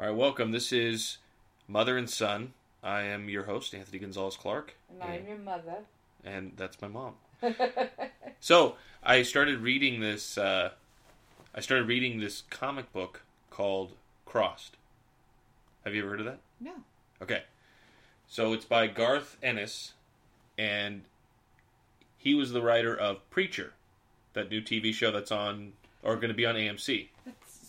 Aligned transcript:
All 0.00 0.06
right, 0.06 0.16
welcome. 0.16 0.50
This 0.50 0.72
is 0.72 1.18
Mother 1.68 1.98
and 1.98 2.08
Son. 2.08 2.54
I 2.82 3.02
am 3.02 3.28
your 3.28 3.42
host, 3.44 3.74
Anthony 3.74 3.98
Gonzalez 3.98 4.34
Clark, 4.34 4.74
And 4.90 5.02
I'm 5.02 5.26
your 5.28 5.36
mother. 5.36 5.76
and 6.24 6.52
that's 6.56 6.80
my 6.80 6.88
mom. 6.88 7.14
So 8.42 8.76
I 9.02 9.22
started 9.22 9.60
reading 9.60 10.00
this. 10.00 10.38
Uh, 10.38 10.70
I 11.54 11.60
started 11.60 11.86
reading 11.86 12.20
this 12.20 12.42
comic 12.48 12.90
book 12.90 13.20
called 13.50 13.92
Crossed. 14.24 14.78
Have 15.84 15.94
you 15.94 16.00
ever 16.00 16.08
heard 16.12 16.20
of 16.20 16.26
that? 16.26 16.38
no. 16.58 16.72
Okay. 17.20 17.42
So 18.28 18.54
it's 18.54 18.64
by 18.64 18.86
Garth 18.86 19.36
Ennis, 19.42 19.92
and 20.56 21.02
he 22.16 22.34
was 22.34 22.52
the 22.52 22.62
writer 22.62 22.96
of 22.96 23.28
Preacher, 23.28 23.74
that 24.32 24.48
new 24.50 24.62
TV 24.62 24.94
show 24.94 25.10
that's 25.10 25.30
on 25.32 25.74
or 26.02 26.16
going 26.16 26.28
to 26.28 26.34
be 26.34 26.46
on 26.46 26.54
AMC. 26.54 27.08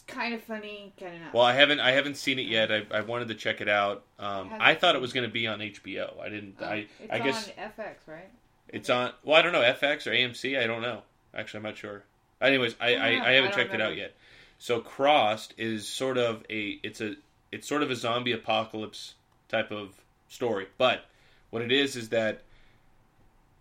Kind 0.07 0.33
of 0.33 0.43
funny, 0.43 0.93
kind 0.99 1.15
of 1.15 1.21
not. 1.21 1.33
Well, 1.33 1.43
I 1.43 1.53
haven't 1.53 1.79
I 1.79 1.91
haven't 1.91 2.17
seen 2.17 2.39
it 2.39 2.47
yet. 2.47 2.71
I, 2.71 2.85
I 2.91 3.01
wanted 3.01 3.29
to 3.29 3.35
check 3.35 3.61
it 3.61 3.69
out. 3.69 4.03
Um, 4.19 4.51
I 4.59 4.75
thought 4.75 4.95
it 4.95 5.01
was 5.01 5.13
going 5.13 5.27
to 5.27 5.31
be 5.31 5.47
on 5.47 5.59
HBO. 5.59 6.19
I 6.21 6.29
didn't. 6.29 6.55
Oh, 6.59 6.65
I 6.65 6.87
it's 6.99 7.11
I 7.11 7.19
guess 7.19 7.47
on 7.47 7.53
FX, 7.77 7.95
right? 8.07 8.29
it's 8.69 8.89
on. 8.89 9.13
Well, 9.23 9.37
I 9.37 9.41
don't 9.41 9.53
know 9.53 9.61
FX 9.61 10.07
or 10.07 10.11
AMC. 10.11 10.59
I 10.59 10.67
don't 10.67 10.81
know. 10.81 11.01
Actually, 11.33 11.59
I'm 11.59 11.63
not 11.63 11.77
sure. 11.77 12.03
Anyways, 12.41 12.75
I, 12.79 12.95
I 12.95 13.09
I. 13.11 13.29
I 13.29 13.31
haven't 13.33 13.53
checked 13.53 13.73
it 13.73 13.81
out 13.81 13.95
yet. 13.95 14.15
So 14.57 14.79
Crossed 14.79 15.53
is 15.57 15.87
sort 15.87 16.17
of 16.17 16.43
a 16.49 16.79
it's 16.83 17.01
a 17.01 17.15
it's 17.51 17.67
sort 17.67 17.83
of 17.83 17.91
a 17.91 17.95
zombie 17.95 18.31
apocalypse 18.31 19.15
type 19.49 19.71
of 19.71 19.95
story. 20.27 20.67
But 20.77 21.05
what 21.49 21.61
it 21.61 21.71
is 21.71 21.95
is 21.95 22.09
that 22.09 22.41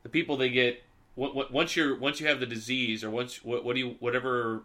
the 0.03 0.09
people 0.09 0.37
they 0.37 0.51
get 0.51 0.83
what, 1.15 1.35
what, 1.35 1.53
once 1.53 1.77
you're 1.77 1.99
once 1.99 2.21
you 2.21 2.27
have 2.29 2.41
the 2.41 2.47
disease 2.47 3.05
or 3.05 3.11
once 3.11 3.45
what, 3.45 3.65
what 3.65 3.75
do 3.75 3.81
you 3.81 3.97
whatever 4.01 4.63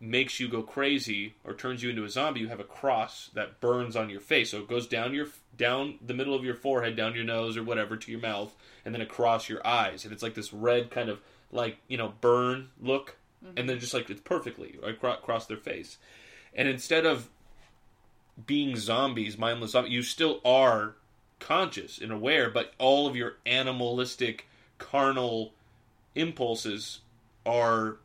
makes 0.00 0.38
you 0.38 0.48
go 0.48 0.62
crazy 0.62 1.34
or 1.44 1.54
turns 1.54 1.82
you 1.82 1.90
into 1.90 2.04
a 2.04 2.10
zombie, 2.10 2.40
you 2.40 2.48
have 2.48 2.60
a 2.60 2.64
cross 2.64 3.30
that 3.34 3.60
burns 3.60 3.96
on 3.96 4.10
your 4.10 4.20
face. 4.20 4.50
So 4.50 4.58
it 4.58 4.68
goes 4.68 4.86
down 4.86 5.14
your 5.14 5.28
down 5.56 5.98
the 6.04 6.14
middle 6.14 6.34
of 6.34 6.44
your 6.44 6.54
forehead, 6.54 6.96
down 6.96 7.14
your 7.14 7.24
nose 7.24 7.56
or 7.56 7.64
whatever 7.64 7.96
to 7.96 8.10
your 8.10 8.20
mouth, 8.20 8.54
and 8.84 8.94
then 8.94 9.02
across 9.02 9.48
your 9.48 9.66
eyes, 9.66 10.04
and 10.04 10.12
it's 10.12 10.22
like 10.22 10.34
this 10.34 10.52
red 10.52 10.90
kind 10.90 11.08
of 11.08 11.20
like 11.50 11.78
you 11.88 11.96
know 11.96 12.14
burn 12.20 12.68
look, 12.80 13.16
mm-hmm. 13.44 13.58
and 13.58 13.68
then 13.68 13.80
just 13.80 13.94
like 13.94 14.08
it's 14.08 14.20
perfectly 14.20 14.78
acro- 14.86 15.14
across 15.14 15.46
their 15.46 15.56
face. 15.56 15.98
And 16.54 16.68
instead 16.68 17.04
of 17.04 17.28
being 18.46 18.76
zombies, 18.76 19.36
mindless 19.36 19.72
zombies, 19.72 19.92
you 19.92 20.02
still 20.02 20.40
are 20.44 20.94
conscious 21.40 21.98
and 21.98 22.12
aware, 22.12 22.50
but 22.50 22.72
all 22.78 23.06
of 23.06 23.16
your 23.16 23.36
animalistic, 23.46 24.48
carnal 24.78 25.52
impulses 26.14 27.00
are 27.44 27.96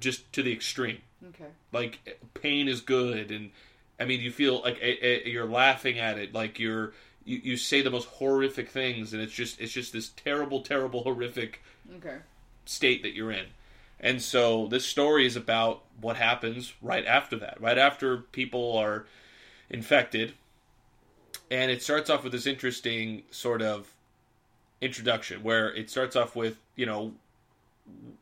just 0.00 0.32
to 0.32 0.42
the 0.42 0.52
extreme 0.52 0.98
Okay. 1.26 1.50
like 1.72 2.20
pain 2.34 2.68
is 2.68 2.80
good 2.80 3.30
and 3.30 3.50
i 3.98 4.04
mean 4.04 4.20
you 4.20 4.30
feel 4.30 4.60
like 4.62 4.78
eh, 4.80 4.94
eh, 5.00 5.20
you're 5.26 5.46
laughing 5.46 5.98
at 5.98 6.18
it 6.18 6.32
like 6.32 6.58
you're 6.58 6.92
you, 7.24 7.40
you 7.42 7.56
say 7.56 7.82
the 7.82 7.90
most 7.90 8.06
horrific 8.08 8.68
things 8.70 9.12
and 9.12 9.20
it's 9.20 9.32
just 9.32 9.60
it's 9.60 9.72
just 9.72 9.92
this 9.92 10.08
terrible 10.10 10.62
terrible 10.62 11.02
horrific 11.04 11.62
Okay. 11.96 12.18
state 12.66 13.02
that 13.02 13.14
you're 13.14 13.32
in 13.32 13.46
and 13.98 14.22
so 14.22 14.68
this 14.68 14.86
story 14.86 15.26
is 15.26 15.34
about 15.36 15.82
what 16.00 16.16
happens 16.16 16.74
right 16.80 17.04
after 17.06 17.36
that 17.36 17.60
right 17.60 17.78
after 17.78 18.18
people 18.18 18.76
are 18.76 19.06
infected 19.70 20.34
and 21.50 21.70
it 21.70 21.82
starts 21.82 22.10
off 22.10 22.22
with 22.22 22.32
this 22.32 22.46
interesting 22.46 23.22
sort 23.30 23.62
of 23.62 23.92
introduction 24.80 25.42
where 25.42 25.74
it 25.74 25.90
starts 25.90 26.14
off 26.14 26.36
with 26.36 26.58
you 26.76 26.86
know 26.86 27.12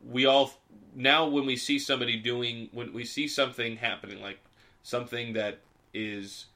we 0.04 0.26
all 0.26 0.52
now 0.94 1.26
when 1.26 1.46
we 1.46 1.56
see 1.56 1.78
somebody 1.78 2.16
doing 2.16 2.68
when 2.72 2.92
we 2.92 3.04
see 3.04 3.28
something 3.28 3.76
happening 3.76 4.20
like 4.20 4.38
something 4.82 5.32
that 5.34 5.58
is 5.92 6.46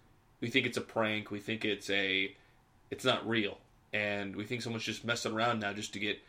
we 0.41 0.49
think 0.49 0.67
it's 0.67 0.77
a 0.77 0.83
prank 0.83 1.31
we 1.31 1.41
think 1.41 1.65
it's 1.65 1.91
a 1.91 2.35
it's 2.91 3.05
not 3.05 3.27
real. 3.27 3.59
And 3.93 4.37
we 4.37 4.45
think 4.45 4.63
someone's 4.63 4.85
just 4.85 5.05
messing 5.05 5.33
around 5.33 5.61
now 5.61 5.73
just 5.73 5.93
to 5.95 5.99
get 5.99 6.21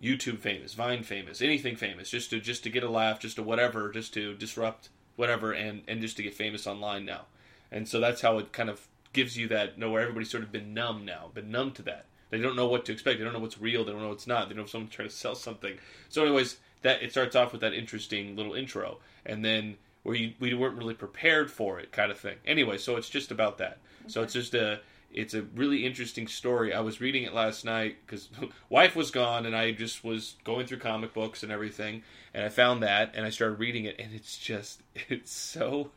youtube 0.00 0.38
famous 0.38 0.74
vine 0.74 1.02
famous 1.02 1.42
anything 1.42 1.74
famous 1.74 2.08
just 2.08 2.30
to 2.30 2.38
just 2.38 2.62
to 2.62 2.70
get 2.70 2.84
a 2.84 2.88
laugh 2.88 3.18
just 3.18 3.34
to 3.34 3.42
whatever 3.42 3.90
just 3.90 4.14
to 4.14 4.32
disrupt 4.34 4.90
whatever 5.16 5.52
and 5.52 5.82
and 5.88 6.00
just 6.00 6.16
to 6.16 6.22
get 6.22 6.34
famous 6.34 6.66
online 6.66 7.04
now. 7.04 7.22
And 7.70 7.88
so 7.88 8.00
that's 8.00 8.20
how 8.20 8.38
it 8.38 8.52
kind 8.52 8.70
of 8.70 8.86
gives 9.12 9.36
you 9.36 9.48
that 9.48 9.78
know 9.78 9.90
where 9.90 10.02
everybody's 10.02 10.30
sort 10.30 10.42
of 10.42 10.52
been 10.52 10.74
numb 10.74 11.04
now 11.04 11.30
been 11.34 11.50
numb 11.50 11.72
to 11.72 11.82
that 11.82 12.06
they 12.30 12.38
don't 12.38 12.56
know 12.56 12.66
what 12.66 12.84
to 12.86 12.92
expect. 12.92 13.18
They 13.18 13.24
don't 13.24 13.32
know 13.32 13.38
what's 13.38 13.60
real. 13.60 13.84
They 13.84 13.92
don't 13.92 14.02
know 14.02 14.08
what's 14.08 14.26
not. 14.26 14.48
They 14.48 14.54
don't 14.54 14.58
know 14.58 14.64
if 14.64 14.70
someone's 14.70 14.94
trying 14.94 15.08
to 15.08 15.14
sell 15.14 15.34
something. 15.34 15.78
So 16.08 16.22
anyways 16.22 16.58
that 16.82 17.02
it 17.02 17.10
starts 17.10 17.34
off 17.34 17.52
with 17.52 17.60
that 17.62 17.72
interesting 17.72 18.36
little 18.36 18.54
intro. 18.54 18.98
And 19.26 19.44
then 19.44 19.76
where 20.02 20.14
you, 20.14 20.34
we 20.38 20.54
weren't 20.54 20.76
really 20.76 20.94
prepared 20.94 21.50
for 21.50 21.80
it 21.80 21.92
kind 21.92 22.10
of 22.10 22.18
thing. 22.18 22.36
Anyway 22.46 22.78
so 22.78 22.96
it's 22.96 23.08
just 23.08 23.30
about 23.30 23.58
that. 23.58 23.78
So 24.06 24.22
it's 24.22 24.32
just 24.32 24.54
a 24.54 24.80
it's 25.10 25.32
a 25.32 25.42
really 25.42 25.86
interesting 25.86 26.28
story. 26.28 26.74
I 26.74 26.80
was 26.80 27.00
reading 27.00 27.22
it 27.22 27.32
last 27.32 27.64
night 27.64 27.96
because 28.04 28.28
wife 28.68 28.94
was 28.94 29.10
gone 29.10 29.46
and 29.46 29.56
i 29.56 29.72
just 29.72 30.04
was 30.04 30.36
going 30.44 30.66
through 30.66 30.78
comic 30.78 31.14
books 31.14 31.42
and 31.42 31.50
everything. 31.50 32.02
And 32.34 32.44
i 32.44 32.48
found 32.48 32.82
that 32.82 33.12
and 33.14 33.24
i 33.24 33.30
started 33.30 33.58
reading 33.58 33.84
it 33.84 33.96
and 33.98 34.14
it's 34.14 34.36
just 34.36 34.82
it's 35.08 35.32
so 35.32 35.90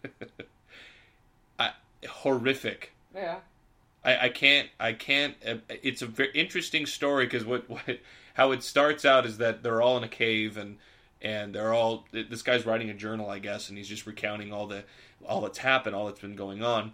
I, 1.59 1.71
horrific. 2.07 2.93
Yeah. 3.13 3.39
I, 4.03 4.25
I 4.25 4.29
can't 4.29 4.69
I 4.79 4.93
can't 4.93 5.35
uh, 5.47 5.55
it's 5.69 6.01
a 6.01 6.07
very 6.07 6.31
interesting 6.33 6.85
story 6.85 7.25
because 7.25 7.45
what, 7.45 7.69
what 7.69 7.99
how 8.33 8.51
it 8.51 8.63
starts 8.63 9.05
out 9.05 9.25
is 9.25 9.37
that 9.37 9.63
they're 9.63 9.81
all 9.81 9.97
in 9.97 10.03
a 10.03 10.07
cave 10.09 10.57
and 10.57 10.77
and 11.21 11.53
they're 11.53 11.73
all 11.73 12.05
this 12.11 12.41
guy's 12.41 12.65
writing 12.65 12.89
a 12.89 12.93
journal 12.93 13.29
I 13.29 13.39
guess 13.39 13.69
and 13.69 13.77
he's 13.77 13.87
just 13.87 14.05
recounting 14.07 14.51
all 14.51 14.67
the 14.67 14.83
all 15.27 15.41
that's 15.41 15.59
happened 15.59 15.95
all 15.95 16.05
that's 16.07 16.19
been 16.19 16.35
going 16.35 16.63
on 16.63 16.93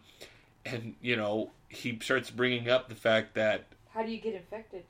and 0.65 0.95
you 1.01 1.15
know 1.15 1.51
he 1.69 1.97
starts 2.01 2.29
bringing 2.29 2.69
up 2.69 2.89
the 2.89 2.95
fact 2.95 3.35
that 3.35 3.65
How 3.93 4.03
do 4.03 4.11
you 4.11 4.19
get 4.19 4.33
infected? 4.35 4.83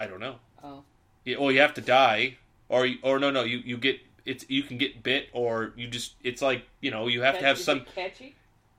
I 0.00 0.06
don't 0.06 0.20
know 0.20 0.36
Oh. 0.64 0.82
yeah, 1.24 1.36
well 1.38 1.52
you 1.52 1.60
have 1.60 1.74
to 1.74 1.80
die 1.80 2.36
or 2.68 2.86
you- 2.86 2.98
or 3.02 3.18
no 3.18 3.30
no 3.30 3.42
you 3.44 3.58
you 3.58 3.76
get 3.76 4.00
it's 4.24 4.44
you 4.48 4.62
can 4.62 4.76
get 4.78 5.02
bit 5.02 5.28
or 5.32 5.72
you 5.76 5.86
just 5.88 6.14
it's 6.22 6.40
like 6.42 6.64
you 6.80 6.90
know 6.90 7.06
you 7.08 7.22
have 7.22 7.38
to 7.38 7.44
have 7.44 7.58
is 7.58 7.64
some 7.64 7.78
It 7.78 7.94
catchy? 7.94 8.34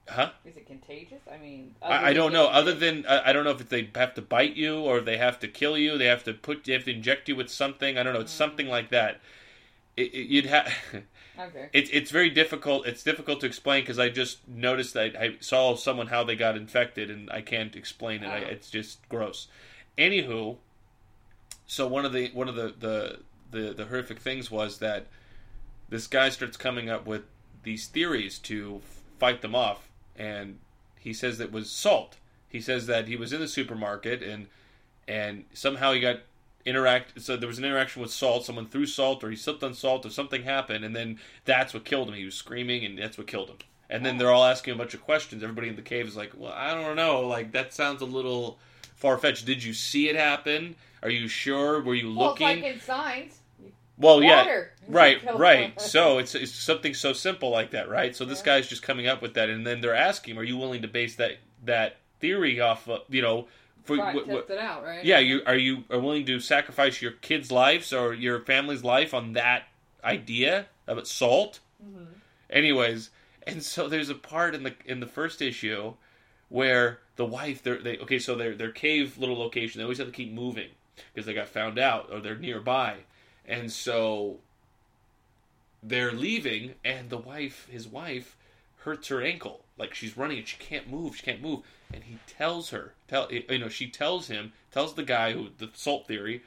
Huh 0.09 0.31
Is 0.45 0.57
it 0.57 0.65
contagious? 0.65 1.21
I 1.31 1.37
mean, 1.37 1.75
I, 1.81 2.09
I 2.09 2.13
don't 2.13 2.33
know. 2.33 2.47
Other 2.47 2.73
than 2.73 3.05
I, 3.07 3.29
I 3.29 3.33
don't 3.33 3.43
know 3.43 3.51
if 3.51 3.69
they 3.69 3.89
have 3.95 4.13
to 4.15 4.21
bite 4.21 4.55
you 4.55 4.79
or 4.79 5.01
they 5.01 5.17
have 5.17 5.39
to 5.39 5.47
kill 5.47 5.77
you. 5.77 5.97
They 5.97 6.05
have 6.05 6.23
to 6.25 6.33
put 6.33 6.65
they 6.65 6.73
have 6.73 6.85
to 6.85 6.91
inject 6.91 7.29
you 7.29 7.35
with 7.35 7.49
something. 7.49 7.97
I 7.97 8.03
don't 8.03 8.13
know. 8.13 8.21
It's 8.21 8.33
hmm. 8.33 8.37
something 8.37 8.67
like 8.67 8.89
that. 8.89 9.21
It, 9.95 10.13
it, 10.13 10.27
you'd 10.27 10.45
have. 10.45 10.71
Okay. 11.39 11.69
It's 11.71 11.89
it's 11.91 12.11
very 12.11 12.29
difficult. 12.29 12.85
It's 12.85 13.01
difficult 13.01 13.39
to 13.39 13.45
explain 13.45 13.83
because 13.83 13.97
I 13.97 14.09
just 14.09 14.45
noticed 14.45 14.93
that 14.95 15.15
I 15.15 15.37
saw 15.39 15.75
someone 15.77 16.07
how 16.07 16.25
they 16.25 16.35
got 16.35 16.57
infected 16.57 17.09
and 17.09 17.31
I 17.31 17.41
can't 17.41 17.77
explain 17.77 18.23
it. 18.23 18.27
I, 18.27 18.43
Oh. 18.43 18.47
it's 18.47 18.69
just 18.69 19.07
gross. 19.07 19.47
Anywho, 19.97 20.57
so 21.65 21.87
one 21.87 22.05
of 22.05 22.11
the 22.11 22.29
one 22.31 22.49
of 22.49 22.55
the, 22.55 22.73
the 22.77 23.19
the 23.51 23.73
the 23.73 23.85
horrific 23.85 24.19
things 24.19 24.51
was 24.51 24.79
that 24.79 25.07
this 25.87 26.07
guy 26.07 26.29
starts 26.29 26.57
coming 26.57 26.89
up 26.89 27.05
with 27.05 27.23
these 27.63 27.87
theories 27.87 28.37
to 28.39 28.81
fight 29.17 29.41
them 29.41 29.55
off, 29.55 29.88
and 30.19 30.59
he 30.99 31.13
says 31.13 31.37
that 31.39 31.51
was 31.51 31.71
salt. 31.71 32.17
He 32.47 32.61
says 32.61 32.85
that 32.87 33.07
he 33.07 33.15
was 33.15 33.33
in 33.33 33.39
the 33.39 33.47
supermarket 33.47 34.21
and 34.21 34.47
and 35.07 35.45
somehow 35.53 35.93
he 35.93 35.99
got 36.01 36.17
interact. 36.65 37.19
So 37.21 37.35
there 37.37 37.47
was 37.47 37.57
an 37.57 37.65
interaction 37.65 38.01
with 38.01 38.11
salt. 38.11 38.45
Someone 38.45 38.67
threw 38.67 38.85
salt, 38.85 39.23
or 39.23 39.31
he 39.31 39.35
slipped 39.35 39.63
on 39.63 39.73
salt, 39.73 40.05
or 40.05 40.09
something 40.11 40.43
happened, 40.43 40.85
and 40.85 40.95
then 40.95 41.17
that's 41.45 41.73
what 41.73 41.85
killed 41.85 42.09
him. 42.09 42.13
He 42.15 42.25
was 42.25 42.35
screaming, 42.35 42.85
and 42.85 42.99
that's 42.99 43.17
what 43.17 43.25
killed 43.25 43.49
him. 43.49 43.57
And 43.89 44.05
then 44.05 44.17
they're 44.17 44.31
all 44.31 44.45
asking 44.45 44.75
a 44.75 44.77
bunch 44.77 44.93
of 44.93 45.01
questions. 45.01 45.41
Everybody 45.41 45.69
in 45.69 45.75
the 45.75 45.81
cave 45.81 46.05
is 46.07 46.15
like, 46.15 46.33
"Well, 46.37 46.53
I 46.53 46.75
don't 46.75 46.95
know. 46.95 47.21
Like 47.21 47.53
that 47.53 47.73
sounds 47.73 48.01
a 48.01 48.05
little 48.05 48.59
far 48.95 49.17
fetched. 49.17 49.45
Did 49.45 49.63
you 49.63 49.73
see 49.73 50.09
it 50.09 50.15
happen? 50.15 50.75
Are 51.01 51.09
you 51.09 51.27
sure? 51.27 51.81
Were 51.81 51.95
you 51.95 52.13
Well, 52.13 52.33
it's 52.33 52.39
looking? 52.41 52.61
like 52.61 52.73
in 52.75 52.79
signs. 52.81 53.38
Well, 53.99 54.23
yeah, 54.23 54.63
right, 54.87 55.21
right. 55.37 55.73
So 55.81 56.17
it's 56.17 56.33
it's 56.33 56.53
something 56.55 56.93
so 56.93 57.13
simple 57.13 57.49
like 57.51 57.71
that, 57.71 57.89
right? 57.89 58.15
So 58.15 58.25
this 58.25 58.39
Yeah. 58.39 58.45
guy's 58.45 58.67
just 58.67 58.81
coming 58.81 59.07
up 59.07 59.21
with 59.21 59.33
that, 59.35 59.49
and 59.49 59.65
then 59.67 59.81
they're 59.81 59.93
asking, 59.95 60.37
"Are 60.37 60.43
you 60.43 60.57
willing 60.57 60.81
to 60.81 60.87
base 60.87 61.15
that 61.17 61.37
that 61.65 61.97
theory 62.19 62.59
off 62.59 62.87
of 62.89 63.01
you 63.09 63.21
know 63.21 63.47
for 63.83 63.97
and 63.99 64.17
wh- 64.19 64.25
test 64.25 64.49
it 64.49 64.57
out, 64.57 64.83
right? 64.83 65.03
yeah, 65.03 65.19
you 65.19 65.41
are 65.45 65.55
you 65.55 65.83
are 65.89 65.99
willing 65.99 66.25
to 66.25 66.39
sacrifice 66.39 67.01
your 67.01 67.11
kids' 67.11 67.51
lives 67.51 67.93
or 67.93 68.13
your 68.13 68.39
family's 68.41 68.83
life 68.83 69.13
on 69.13 69.33
that 69.33 69.63
idea 70.03 70.67
of 70.87 71.05
salt? 71.07 71.59
Mhm. 71.83 72.07
Anyways, 72.49 73.09
and 73.45 73.61
so 73.63 73.87
there's 73.87 74.09
a 74.09 74.15
part 74.15 74.55
in 74.55 74.63
the 74.63 74.73
in 74.85 74.99
the 75.01 75.07
first 75.07 75.41
issue 75.41 75.93
where 76.49 76.99
the 77.15 77.25
wife 77.25 77.61
they're 77.61 77.79
they 77.81 77.97
okay 77.99 78.17
so 78.19 78.35
their 78.35 78.55
their 78.55 78.71
cave 78.71 79.17
little 79.17 79.37
location 79.37 79.77
they 79.79 79.83
always 79.83 79.97
have 79.99 80.07
to 80.07 80.13
keep 80.13 80.31
moving 80.31 80.69
because 81.13 81.25
they 81.25 81.33
got 81.33 81.47
found 81.47 81.77
out 81.77 82.09
or 82.11 82.19
they're 82.19 82.35
nearby, 82.37 82.95
and 83.49 83.71
so 83.71 84.37
they're 85.83 86.13
leaving 86.13 86.75
and 86.85 87.09
the 87.09 87.17
wife 87.17 87.67
his 87.69 87.87
wife 87.87 88.35
hurts 88.83 89.09
her 89.09 89.21
ankle 89.21 89.61
like 89.77 89.93
she's 89.93 90.15
running 90.15 90.37
and 90.37 90.47
she 90.47 90.57
can't 90.57 90.89
move 90.89 91.15
she 91.15 91.23
can't 91.23 91.41
move 91.41 91.61
and 91.93 92.03
he 92.05 92.17
tells 92.27 92.69
her 92.69 92.93
tell 93.07 93.27
eh, 93.31 93.41
you 93.49 93.57
know 93.59 93.69
she 93.69 93.89
tells 93.89 94.27
him 94.27 94.53
tells 94.71 94.93
the 94.93 95.03
guy 95.03 95.33
who 95.33 95.47
the 95.57 95.69
salt 95.73 96.07
theory 96.07 96.41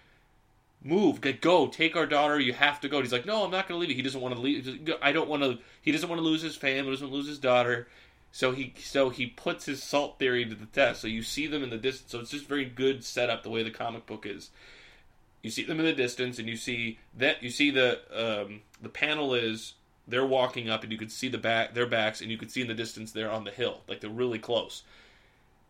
move 0.82 1.20
go- 1.20 1.66
take 1.68 1.96
our 1.96 2.06
daughter 2.06 2.40
you 2.40 2.52
have 2.52 2.80
to 2.80 2.88
go 2.88 2.96
and 2.96 3.04
he's 3.04 3.12
like 3.12 3.26
no 3.26 3.44
i'm 3.44 3.50
not 3.50 3.68
going 3.68 3.80
to 3.80 3.86
leave 3.86 3.96
he 3.96 4.02
doesn't 4.02 4.20
want 4.20 4.34
to 4.34 4.40
leave 4.40 4.96
i 5.02 5.12
don't 5.12 5.28
want 5.28 5.42
to 5.42 5.58
he 5.82 5.92
doesn't 5.92 6.08
want 6.08 6.18
to 6.18 6.24
lose 6.24 6.42
his 6.42 6.56
family 6.56 6.90
doesn't 6.90 7.12
lose 7.12 7.26
his 7.26 7.38
daughter 7.38 7.86
So 8.34 8.52
he 8.52 8.72
so 8.78 9.10
he 9.10 9.26
puts 9.26 9.66
his 9.66 9.82
salt 9.82 10.18
theory 10.18 10.46
to 10.46 10.54
the 10.54 10.66
test. 10.66 11.02
So 11.02 11.06
you 11.06 11.22
see 11.22 11.46
them 11.46 11.62
in 11.62 11.68
the 11.70 11.76
distance. 11.76 12.10
So 12.10 12.20
it's 12.20 12.30
just 12.30 12.46
very 12.48 12.64
good 12.64 13.04
setup 13.04 13.42
the 13.42 13.50
way 13.50 13.62
the 13.62 13.70
comic 13.70 14.06
book 14.06 14.24
is. 14.26 14.50
You 15.42 15.50
see 15.50 15.64
them 15.64 15.80
in 15.80 15.86
the 15.86 15.92
distance, 15.92 16.38
and 16.38 16.48
you 16.48 16.56
see 16.56 16.98
that 17.16 17.42
you 17.42 17.50
see 17.50 17.70
the 17.70 18.00
um, 18.14 18.62
the 18.80 18.88
panel 18.88 19.34
is 19.34 19.74
they're 20.06 20.26
walking 20.26 20.70
up, 20.70 20.82
and 20.82 20.92
you 20.92 20.98
could 20.98 21.12
see 21.12 21.28
the 21.28 21.38
back 21.38 21.74
their 21.74 21.86
backs, 21.86 22.20
and 22.20 22.30
you 22.30 22.38
could 22.38 22.50
see 22.50 22.60
in 22.60 22.68
the 22.68 22.74
distance 22.74 23.12
they're 23.12 23.30
on 23.30 23.44
the 23.44 23.50
hill, 23.50 23.80
like 23.88 24.00
they're 24.00 24.10
really 24.10 24.38
close. 24.38 24.82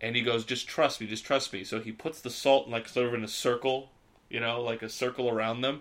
And 0.01 0.15
he 0.15 0.23
goes, 0.23 0.45
"Just 0.45 0.69
trust 0.69 1.01
me, 1.01 1.07
just 1.07 1.25
trust 1.25 1.53
me." 1.53 1.65
So 1.65 1.81
he 1.81 1.93
puts 1.93 2.21
the 2.21 2.31
salt 2.31 2.69
like 2.69 2.89
sort 2.89 3.07
of 3.07 3.15
in 3.15 3.25
a 3.25 3.29
circle, 3.29 3.91
you 4.29 4.41
know, 4.41 4.61
like 4.61 4.83
a 4.83 4.89
circle 4.89 5.29
around 5.31 5.63
them, 5.63 5.81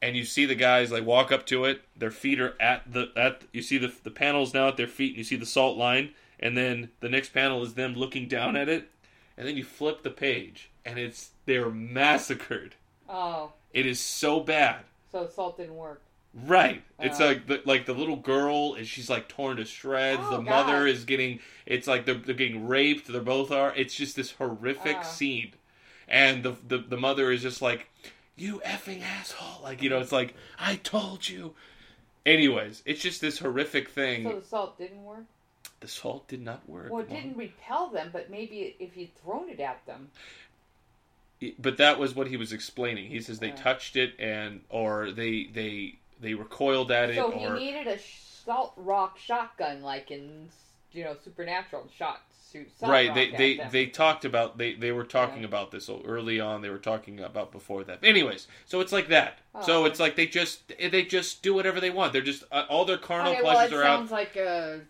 and 0.00 0.16
you 0.16 0.24
see 0.24 0.46
the 0.46 0.54
guys 0.54 0.90
like 0.90 1.04
walk 1.04 1.30
up 1.30 1.44
to 1.46 1.64
it. 1.66 1.82
Their 1.96 2.10
feet 2.10 2.40
are 2.40 2.54
at 2.60 2.92
the 2.92 3.12
at 3.14 3.42
you 3.52 3.60
see 3.60 3.78
the 3.78 3.92
the 4.04 4.10
panels 4.10 4.54
now 4.54 4.68
at 4.68 4.76
their 4.78 4.86
feet, 4.86 5.10
and 5.10 5.18
you 5.18 5.24
see 5.24 5.36
the 5.36 5.44
salt 5.44 5.76
line, 5.76 6.14
and 6.40 6.56
then 6.56 6.90
the 7.00 7.10
next 7.10 7.34
panel 7.34 7.62
is 7.62 7.74
them 7.74 7.94
looking 7.94 8.26
down 8.26 8.56
at 8.56 8.70
it, 8.70 8.90
and 9.36 9.46
then 9.46 9.56
you 9.56 9.64
flip 9.64 10.02
the 10.02 10.10
page, 10.10 10.70
and 10.84 10.98
it's 10.98 11.30
they're 11.44 11.70
massacred. 11.70 12.74
Oh, 13.08 13.52
It 13.72 13.86
is 13.86 14.00
so 14.00 14.40
bad. 14.40 14.80
so 15.10 15.28
salt 15.28 15.56
didn't 15.58 15.76
work. 15.76 16.02
Right. 16.34 16.82
It's 16.98 17.20
Uh. 17.20 17.26
like 17.26 17.46
the, 17.46 17.62
like 17.66 17.84
the 17.86 17.92
little 17.92 18.16
girl 18.16 18.74
and 18.74 18.86
she's 18.86 19.10
like 19.10 19.28
torn 19.28 19.58
to 19.58 19.64
shreds. 19.66 20.22
Oh, 20.24 20.30
the 20.30 20.42
mother 20.42 20.80
God. 20.84 20.88
is 20.88 21.04
getting 21.04 21.40
it's 21.66 21.86
like 21.86 22.06
they're, 22.06 22.14
they're 22.14 22.34
getting 22.34 22.66
raped. 22.66 23.06
They're 23.08 23.20
both 23.20 23.50
are. 23.50 23.74
It's 23.76 23.94
just 23.94 24.16
this 24.16 24.32
horrific 24.32 24.96
Uh. 24.98 25.02
scene. 25.02 25.52
And 26.08 26.42
the, 26.42 26.56
the 26.66 26.78
the 26.78 26.96
mother 26.96 27.30
is 27.30 27.40
just 27.42 27.62
like, 27.62 27.88
"You 28.36 28.60
effing 28.66 29.02
asshole!" 29.02 29.62
Like 29.62 29.82
you 29.82 29.88
know, 29.88 29.98
it's 30.00 30.12
like 30.12 30.34
I 30.58 30.76
told 30.76 31.26
you. 31.28 31.54
Anyways, 32.26 32.82
it's 32.84 33.00
just 33.00 33.20
this 33.20 33.38
horrific 33.38 33.88
thing. 33.88 34.24
So 34.24 34.38
the 34.40 34.44
salt 34.46 34.78
didn't 34.78 35.02
work. 35.04 35.24
the 35.80 35.88
salt 35.88 36.28
did 36.28 36.40
not 36.42 36.68
work. 36.68 36.90
Well, 36.90 37.00
it 37.02 37.08
didn't 37.10 37.36
repel 37.36 37.88
them, 37.88 38.10
but 38.12 38.30
maybe 38.30 38.76
if 38.78 38.96
you'd 38.96 39.14
thrown 39.16 39.48
it 39.48 39.58
at 39.60 39.84
them. 39.86 40.10
But 41.58 41.76
that 41.76 41.98
was 41.98 42.14
what 42.14 42.28
he 42.28 42.36
was 42.36 42.52
explaining. 42.52 43.10
He 43.10 43.20
says 43.20 43.38
they 43.38 43.48
Yeah. 43.48 43.56
touched 43.56 43.96
it 43.96 44.14
and 44.18 44.62
or 44.68 45.10
they 45.10 45.44
they 45.52 45.96
they 46.20 46.34
recoiled 46.34 46.90
at 46.90 47.10
it 47.10 47.16
So 47.16 47.30
he 47.30 47.46
or 47.46 47.54
needed 47.56 47.86
a 47.86 47.98
salt 47.98 48.72
rock 48.76 49.18
shotgun, 49.18 49.82
like 49.82 50.10
in 50.10 50.48
you 50.92 51.04
know 51.04 51.16
Supernatural, 51.24 51.88
shot 51.96 52.20
salt 52.78 52.90
right 52.92 53.14
they 53.14 53.30
they, 53.30 53.56
them. 53.56 53.70
they 53.72 53.86
talked 53.86 54.26
about 54.26 54.58
they 54.58 54.74
they 54.74 54.92
were 54.92 55.04
talking 55.04 55.40
Yeah. 55.40 55.48
about 55.48 55.70
this 55.70 55.88
early 55.88 56.38
on 56.38 56.60
they 56.60 56.68
were 56.68 56.76
talking 56.76 57.18
about 57.18 57.50
before 57.50 57.82
that 57.84 58.04
anyways 58.04 58.46
so 58.66 58.80
it's 58.80 58.92
like 58.92 59.08
that 59.08 59.38
Oh, 59.54 59.62
so 59.62 59.78
okay. 59.80 59.90
it's 59.90 59.98
like 60.00 60.16
they 60.16 60.26
just 60.26 60.68
they 60.78 61.02
just 61.02 61.42
do 61.42 61.54
whatever 61.54 61.80
they 61.80 61.88
want 61.88 62.12
they're 62.12 62.20
just 62.20 62.44
uh, 62.52 62.66
all 62.68 62.84
their 62.84 62.98
carnal 62.98 63.32
okay, 63.32 63.42
well, 63.42 63.54
pleasures 63.54 63.72
are 63.72 63.82
out 63.84 63.98
sounds 64.00 64.10
like 64.10 64.36
a. 64.36 64.82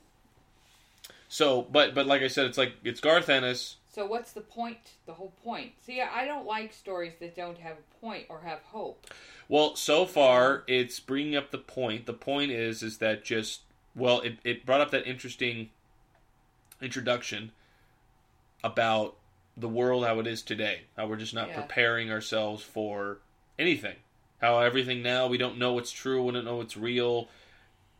so 1.28 1.62
but 1.70 1.94
but 1.94 2.06
like 2.06 2.22
i 2.22 2.26
said 2.28 2.46
it's 2.46 2.58
like 2.58 2.72
it's 2.82 3.00
garth 3.00 3.28
ennis 3.28 3.76
So 3.94 4.06
what's 4.06 4.32
the 4.32 4.40
point? 4.40 4.92
The 5.06 5.12
whole 5.12 5.32
point. 5.44 5.72
See, 5.84 6.00
I 6.00 6.24
don't 6.24 6.46
like 6.46 6.72
stories 6.72 7.12
that 7.20 7.36
don't 7.36 7.58
have 7.58 7.76
a 7.76 8.00
point 8.00 8.24
or 8.30 8.40
have 8.40 8.60
hope. 8.64 9.06
well 9.48 9.76
so 9.76 10.06
far 10.06 10.64
it's 10.66 10.98
bringing 10.98 11.36
up 11.36 11.50
the 11.50 11.58
point 11.58 12.06
the 12.06 12.12
point 12.14 12.50
is 12.50 12.82
is 12.82 12.98
that 12.98 13.22
just 13.24 13.60
well 13.94 14.20
it, 14.20 14.38
it 14.44 14.64
brought 14.64 14.80
up 14.80 14.90
that 14.90 15.06
interesting 15.06 15.68
introduction 16.80 17.52
about 18.64 19.16
the 19.56 19.68
world 19.68 20.04
how 20.06 20.18
it 20.18 20.26
is 20.26 20.42
today 20.42 20.82
how 20.96 21.06
we're 21.06 21.16
just 21.16 21.34
not 21.34 21.48
Yeah. 21.48 21.60
preparing 21.60 22.10
ourselves 22.10 22.62
for 22.62 23.18
anything 23.58 23.96
how 24.40 24.58
everything 24.60 25.02
now 25.02 25.26
we 25.26 25.36
don't 25.38 25.58
know 25.58 25.74
what's 25.74 25.92
true 25.92 26.24
we 26.24 26.32
don't 26.32 26.44
know 26.44 26.56
what's 26.56 26.76
real 26.76 27.28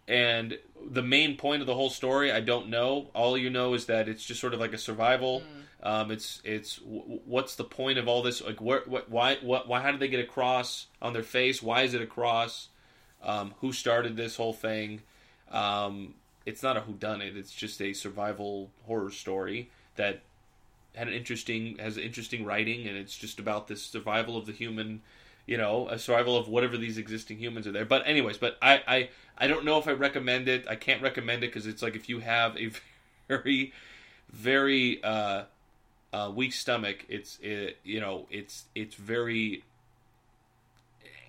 and 0.08 0.58
the 0.90 1.02
main 1.02 1.37
point 1.37 1.60
of 1.60 1.66
the 1.66 1.75
whole 1.75 1.90
story 1.90 2.32
i 2.32 2.40
don't 2.40 2.69
know. 2.69 3.08
All 3.14 3.38
you 3.38 3.50
know 3.50 3.75
is 3.75 3.87
that 3.87 4.08
it's 4.08 4.25
just 4.25 4.40
sort 4.40 4.54
of 4.54 4.60
like 4.60 4.72
a 4.72 4.78
survival. 4.78 5.43
Um, 5.82 6.10
it's 6.10 6.40
it's 6.44 6.76
w- 6.76 7.20
what's 7.25 7.56
the 7.56 7.64
point 7.64 7.99
of 7.99 8.06
all 8.08 8.22
this? 8.22 8.40
Like 8.40 8.60
where 8.60 8.82
what 8.87 9.10
why 9.10 9.37
what 9.43 9.69
why 9.69 9.81
how 9.81 9.90
did 9.90 10.00
they 10.00 10.08
get 10.08 10.20
a 10.20 10.26
cross 10.26 10.87
on 11.00 11.12
their 11.12 11.22
face? 11.22 11.62
Why 11.62 11.82
is 11.82 11.94
it 11.94 12.02
a 12.02 12.06
cross 12.06 12.69
um, 13.22 13.54
who 13.60 13.72
started 13.72 14.16
this 14.16 14.37
whole 14.37 14.52
thing? 14.52 15.02
Um, 15.50 16.14
it's 16.46 16.62
not 16.62 16.76
a 16.76 16.81
whodunit. 16.81 17.37
It's 17.37 17.52
just 17.52 17.81
a 17.81 17.93
survival 17.93 18.70
horror 18.87 19.10
story 19.10 19.70
that 19.96 20.22
had 20.94 21.08
an 21.08 21.14
interesting 21.14 21.78
has 21.78 21.96
interesting 21.96 22.44
writing 22.44 22.87
and 22.87 22.96
it's 22.96 23.16
just 23.16 23.38
about 23.38 23.66
this 23.66 23.82
survival 23.82 24.37
of 24.37 24.46
the 24.46 24.52
human 24.52 25.00
you 25.47 25.56
know 25.56 25.89
a 25.89 25.99
survival 25.99 26.37
of 26.37 26.49
whatever 26.49 26.77
these 26.77 26.99
existing 26.99 27.39
humans 27.39 27.67
are 27.67 27.73
there 27.73 27.85
but 27.85 28.06
anyways 28.06 28.39
but 28.39 28.56
i 28.62 28.81
i, 28.87 29.09
I 29.39 29.47
don't 29.47 29.65
know 29.65 29.79
if 29.79 29.89
i 29.89 29.93
recommend 29.93 30.49
it 30.49 30.67
i 30.69 30.77
can't 30.77 31.03
recommend 31.03 31.44
it 31.44 31.49
because 31.49 31.67
it's 31.67 31.83
like 31.83 31.97
if 31.97 32.09
you 32.09 32.21
have 32.21 32.56
a 32.56 32.71
very 33.29 33.73
very 34.31 35.03
uh 35.03 35.44
uh, 36.12 36.31
weak 36.35 36.53
stomach. 36.53 37.05
It's 37.09 37.39
it, 37.43 37.79
you 37.85 38.00
know 38.00 38.27
it's 38.31 38.65
it's 38.75 38.94
very 38.94 39.65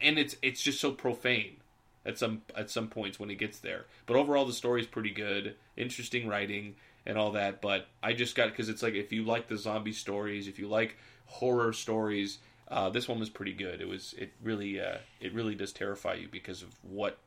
and 0.01 0.19
it's 0.19 0.35
it's 0.41 0.61
just 0.61 0.79
so 0.79 0.91
profane 0.91 1.57
at 2.05 2.17
some 2.17 2.41
at 2.55 2.69
some 2.69 2.87
points 2.87 3.19
when 3.19 3.29
it 3.29 3.35
gets 3.35 3.59
there. 3.59 3.85
But 4.05 4.17
overall, 4.17 4.45
the 4.45 4.53
story's 4.53 4.87
pretty 4.87 5.11
good, 5.11 5.55
interesting 5.77 6.27
writing 6.27 6.75
and 7.05 7.17
all 7.17 7.31
that. 7.31 7.61
But 7.61 7.87
I 8.01 8.13
just 8.13 8.35
got 8.35 8.49
because 8.49 8.69
it's 8.69 8.83
like 8.83 8.93
if 8.93 9.11
you 9.13 9.23
like 9.23 9.47
the 9.47 9.57
zombie 9.57 9.93
stories, 9.93 10.47
if 10.47 10.59
you 10.59 10.67
like 10.67 10.97
horror 11.25 11.71
stories, 11.73 12.39
uh, 12.69 12.89
this 12.89 13.07
one 13.07 13.19
was 13.19 13.29
pretty 13.29 13.53
good. 13.53 13.81
It 13.81 13.87
was 13.87 14.13
it 14.17 14.31
really 14.41 14.79
uh, 14.79 14.97
it 15.19 15.33
really 15.33 15.55
does 15.55 15.71
terrify 15.71 16.15
you 16.15 16.27
because 16.31 16.61
of 16.61 16.69
what 16.83 17.17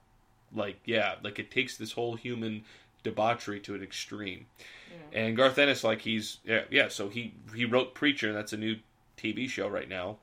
like 0.55 0.79
yeah 0.85 1.17
like 1.23 1.39
it 1.39 1.51
takes 1.51 1.77
this 1.77 1.93
whole 1.93 2.15
human 2.15 2.65
debauchery 3.03 3.61
to 3.61 3.75
an 3.75 3.83
extreme. 3.83 4.47
And 5.13 5.37
Garth 5.37 5.59
Ennis, 5.59 5.85
like 5.85 6.01
he's 6.03 6.39
yeah, 6.45 6.63
yeah. 6.71 6.89
So 6.89 7.09
he 7.09 7.33
he 7.55 7.65
wrote 7.65 7.95
Preacher. 7.95 8.29
and 8.29 8.37
That's 8.37 8.53
a 8.53 8.57
new 8.57 8.77
TV 9.17 9.49
show 9.49 9.69
right 9.69 9.89
now, 9.89 10.17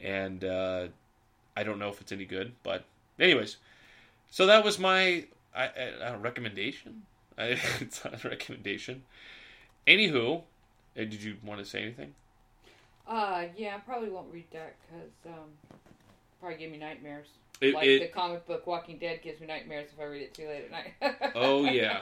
and 0.00 0.44
uh, 0.44 0.86
I 1.56 1.62
don't 1.62 1.78
know 1.78 1.88
if 1.88 2.00
it's 2.00 2.12
any 2.12 2.24
good, 2.24 2.52
but 2.62 2.84
anyways. 3.18 3.56
So 4.30 4.46
that 4.46 4.64
was 4.64 4.78
my 4.78 5.24
I, 5.54 5.64
I, 5.64 5.92
I 6.04 6.14
recommendation. 6.14 7.02
I, 7.36 7.58
it's 7.80 8.04
not 8.04 8.24
a 8.24 8.28
recommendation. 8.28 9.02
Anywho, 9.86 10.38
uh, 10.40 10.42
did 10.94 11.22
you 11.22 11.36
want 11.44 11.60
to 11.60 11.66
say 11.66 11.82
anything? 11.82 12.14
Uh, 13.10 13.44
yeah, 13.56 13.74
I 13.74 13.78
probably 13.80 14.08
won't 14.08 14.32
read 14.32 14.46
that 14.52 14.76
because 14.86 15.10
um, 15.26 15.50
probably 16.40 16.56
give 16.58 16.70
me 16.70 16.78
nightmares. 16.78 17.26
It- 17.60 17.74
like 17.74 17.86
it- 17.86 17.98
the 18.00 18.06
comic 18.08 18.46
book 18.46 18.66
Walking 18.66 18.98
Dead 18.98 19.20
gives 19.22 19.40
me 19.40 19.46
nightmares 19.48 19.90
if 19.92 20.00
I 20.00 20.04
read 20.04 20.22
it 20.22 20.32
too 20.32 20.46
late 20.46 20.64
at 20.64 20.70
night. 20.70 21.32
Oh 21.34 21.64
yeah, 21.64 22.00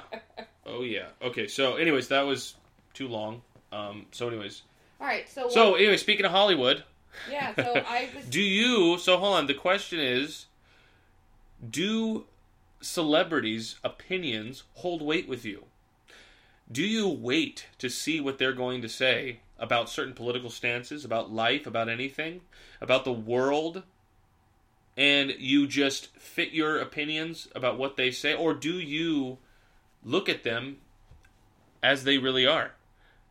oh 0.66 0.82
yeah. 0.82 1.06
Okay, 1.22 1.49
so 1.49 1.76
anyways, 1.76 2.08
that 2.08 2.22
was 2.22 2.55
too 2.94 3.08
long. 3.08 3.43
Um, 3.72 4.06
so 4.12 4.28
anyways, 4.28 4.62
All 5.00 5.06
right, 5.06 5.28
so 5.28 5.49
so 5.49 5.71
what- 5.73 5.80
anyway, 5.80 5.97
speaking 5.97 6.25
of 6.26 6.30
Hollywood, 6.32 6.85
yeah, 7.30 7.54
so 7.56 7.75
I 7.88 8.09
was 8.14 8.26
do 8.26 8.40
you? 8.42 8.99
So 8.99 9.16
hold 9.16 9.35
on. 9.37 9.47
The 9.47 9.54
question 9.54 9.99
is, 9.99 10.47
do 11.71 12.26
celebrities' 12.80 13.76
opinions 13.82 14.62
hold 14.75 15.02
weight 15.02 15.26
with 15.26 15.44
you? 15.44 15.64
Do 16.70 16.82
you 16.82 17.08
wait 17.08 17.66
to 17.78 17.88
see 17.88 18.20
what 18.20 18.38
they're 18.38 18.52
going 18.52 18.82
to 18.82 18.88
say 18.88 19.40
about 19.58 19.88
certain 19.88 20.14
political 20.14 20.50
stances, 20.50 21.04
about 21.04 21.32
life, 21.32 21.66
about 21.66 21.88
anything, 21.88 22.42
about 22.80 23.04
the 23.04 23.12
world, 23.12 23.82
and 24.96 25.34
you 25.38 25.66
just 25.66 26.08
fit 26.16 26.50
your 26.50 26.78
opinions 26.78 27.48
about 27.54 27.78
what 27.78 27.96
they 27.96 28.10
say, 28.10 28.34
or 28.34 28.52
do 28.52 28.78
you 28.78 29.38
look 30.04 30.28
at 30.28 30.44
them 30.44 30.78
as 31.82 32.04
they 32.04 32.18
really 32.18 32.46
are? 32.46 32.72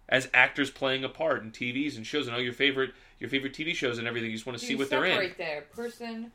As 0.10 0.30
actors 0.34 0.72
playing 0.72 1.04
a 1.04 1.10
part 1.10 1.44
in 1.44 1.52
TVs 1.52 1.98
and 1.98 2.08
shows, 2.08 2.28
and 2.28 2.36
all 2.36 2.42
your 2.42 2.54
favorite 2.54 2.92
your 3.20 3.30
favorite 3.30 3.54
TV 3.54 3.74
shows 3.74 3.98
and 3.98 4.08
everything. 4.08 4.30
You 4.30 4.36
just 4.36 4.46
want 4.46 4.60
to 4.60 4.64
do 4.64 4.70
see 4.70 4.76
what 4.76 4.90
they're 4.90 5.06
in. 5.06 5.12
separate 5.12 5.38
their 5.38 5.62
person 5.62 6.32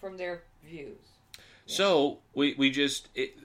from 0.00 0.16
their 0.16 0.42
views. 0.64 0.98
So 1.66 2.18
we 2.34 2.54
we 2.54 2.70
just 2.70 3.08
it, 3.14 3.36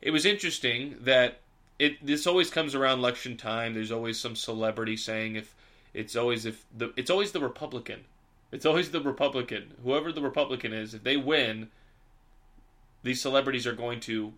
it 0.00 0.10
was 0.10 0.26
interesting 0.26 0.96
that 1.00 1.40
it 1.82 2.06
this 2.06 2.28
always 2.28 2.48
comes 2.48 2.76
around 2.76 3.00
election 3.00 3.36
time. 3.36 3.74
There's 3.74 3.90
always 3.90 4.18
some 4.20 4.36
celebrity 4.36 4.96
saying 4.96 5.34
if 5.34 5.52
it's 5.92 6.14
always 6.14 6.46
if 6.46 6.64
the 6.76 6.92
it's 6.96 7.10
always 7.10 7.32
the 7.32 7.40
Republican. 7.40 8.04
It's 8.52 8.64
always 8.64 8.92
the 8.92 9.00
Republican. 9.00 9.74
Whoever 9.82 10.12
the 10.12 10.20
Republican 10.20 10.72
is, 10.72 10.94
if 10.94 11.02
they 11.02 11.16
win, 11.16 11.70
these 13.02 13.20
celebrities 13.20 13.66
are 13.66 13.72
going 13.72 13.98
to 14.00 14.32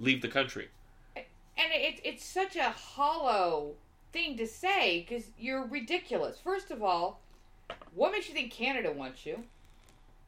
leave 0.00 0.22
the 0.22 0.28
country. 0.28 0.68
And 1.14 1.70
it, 1.70 2.00
it's 2.02 2.24
such 2.24 2.56
a 2.56 2.70
hollow 2.70 3.74
thing 4.12 4.36
to 4.38 4.46
say 4.46 5.06
because 5.06 5.26
you're 5.38 5.66
ridiculous. 5.66 6.38
First 6.42 6.72
of 6.72 6.82
all, 6.82 7.20
what 7.94 8.10
makes 8.10 8.26
you 8.28 8.34
think 8.34 8.52
Canada 8.52 8.90
wants 8.90 9.24
you? 9.24 9.44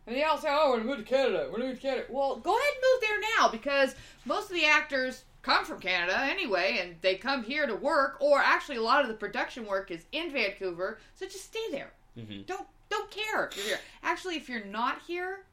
And 0.07 0.15
they 0.15 0.23
all 0.23 0.39
say, 0.39 0.49
"Oh, 0.51 0.71
we're 0.71 0.77
gonna 0.77 0.91
move 0.91 0.99
to 0.99 1.05
Canada. 1.05 1.49
We're 1.51 1.59
gonna 1.59 1.71
move 1.71 1.81
to 1.81 1.89
Canada." 1.89 2.07
Well, 2.11 2.37
go 2.37 2.57
ahead 2.57 2.75
and 2.75 2.85
move 2.93 3.01
there 3.01 3.21
now 3.39 3.49
because 3.49 3.97
most 4.25 4.51
of 4.51 4.55
the 4.55 4.67
actors 4.67 5.25
come 5.45 5.65
from 5.65 5.79
Canada 5.79 6.19
anyway, 6.19 6.79
and 6.81 6.97
they 7.03 7.17
come 7.17 7.45
here 7.45 7.67
to 7.67 7.75
work. 7.77 8.17
Or 8.21 8.41
actually, 8.41 8.77
a 8.77 8.83
lot 8.83 9.03
of 9.03 9.09
the 9.09 9.15
production 9.15 9.67
work 9.67 9.91
is 9.91 10.07
in 10.11 10.33
Vancouver, 10.33 10.99
so 11.15 11.27
just 11.27 11.45
stay 11.45 11.71
there. 11.71 11.93
Mhm. 12.19 12.47
Don't 12.47 12.67
don't 12.89 13.11
care 13.11 13.47
if 13.47 13.57
you're 13.57 13.67
here. 13.67 13.81
Actually, 14.03 14.37
if 14.37 14.49
you're 14.49 14.65
not 14.65 15.03
here, 15.07 15.45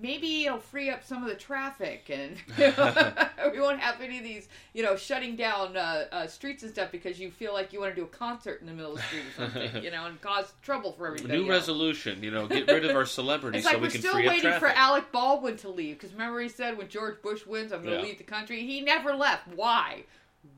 maybe 0.00 0.44
it'll 0.46 0.58
free 0.58 0.90
up 0.90 1.04
some 1.04 1.22
of 1.22 1.28
the 1.28 1.34
traffic, 1.34 2.10
and 2.10 2.36
we 3.52 3.60
won't 3.60 3.80
have 3.80 4.00
any 4.00 4.18
of 4.18 4.24
these, 4.24 4.48
you 4.74 4.82
know, 4.82 4.96
shutting 4.96 5.36
down 5.36 5.76
uh, 5.76 6.04
uh, 6.12 6.26
streets 6.26 6.62
and 6.62 6.72
stuff 6.72 6.90
because 6.92 7.18
you 7.18 7.30
feel 7.30 7.52
like 7.52 7.72
you 7.72 7.80
want 7.80 7.94
to 7.94 8.00
do 8.00 8.04
a 8.04 8.08
concert 8.08 8.60
in 8.60 8.66
the 8.66 8.72
middle 8.72 8.92
of 8.92 8.96
the 8.98 9.02
street 9.04 9.22
or 9.26 9.32
something, 9.44 9.82
you 9.84 9.90
know, 9.90 10.06
and 10.06 10.20
cause 10.20 10.52
trouble 10.62 10.92
for 10.92 11.06
everybody. 11.06 11.34
New 11.34 11.42
else. 11.44 11.50
resolution, 11.50 12.22
you 12.22 12.30
know, 12.30 12.46
get 12.46 12.66
rid 12.68 12.84
of 12.84 12.94
our 12.96 13.06
celebrities 13.06 13.64
It's 13.64 13.66
like 13.66 13.74
so 13.74 13.78
we 13.80 13.86
we're 13.86 13.90
can 13.90 14.00
still 14.00 14.14
waiting 14.16 14.52
for 14.60 14.68
Alec 14.68 15.10
Baldwin 15.12 15.56
to 15.58 15.68
leave 15.68 15.96
because 15.96 16.12
remember 16.12 16.40
he 16.40 16.48
said 16.48 16.76
when 16.78 16.88
George 16.88 17.20
Bush 17.22 17.44
wins, 17.46 17.72
I'm 17.72 17.82
going 17.82 17.94
to 17.94 18.00
Yeah. 18.00 18.06
leave 18.06 18.18
the 18.18 18.24
country. 18.24 18.64
He 18.66 18.80
never 18.80 19.14
left. 19.14 19.48
Why? 19.54 20.04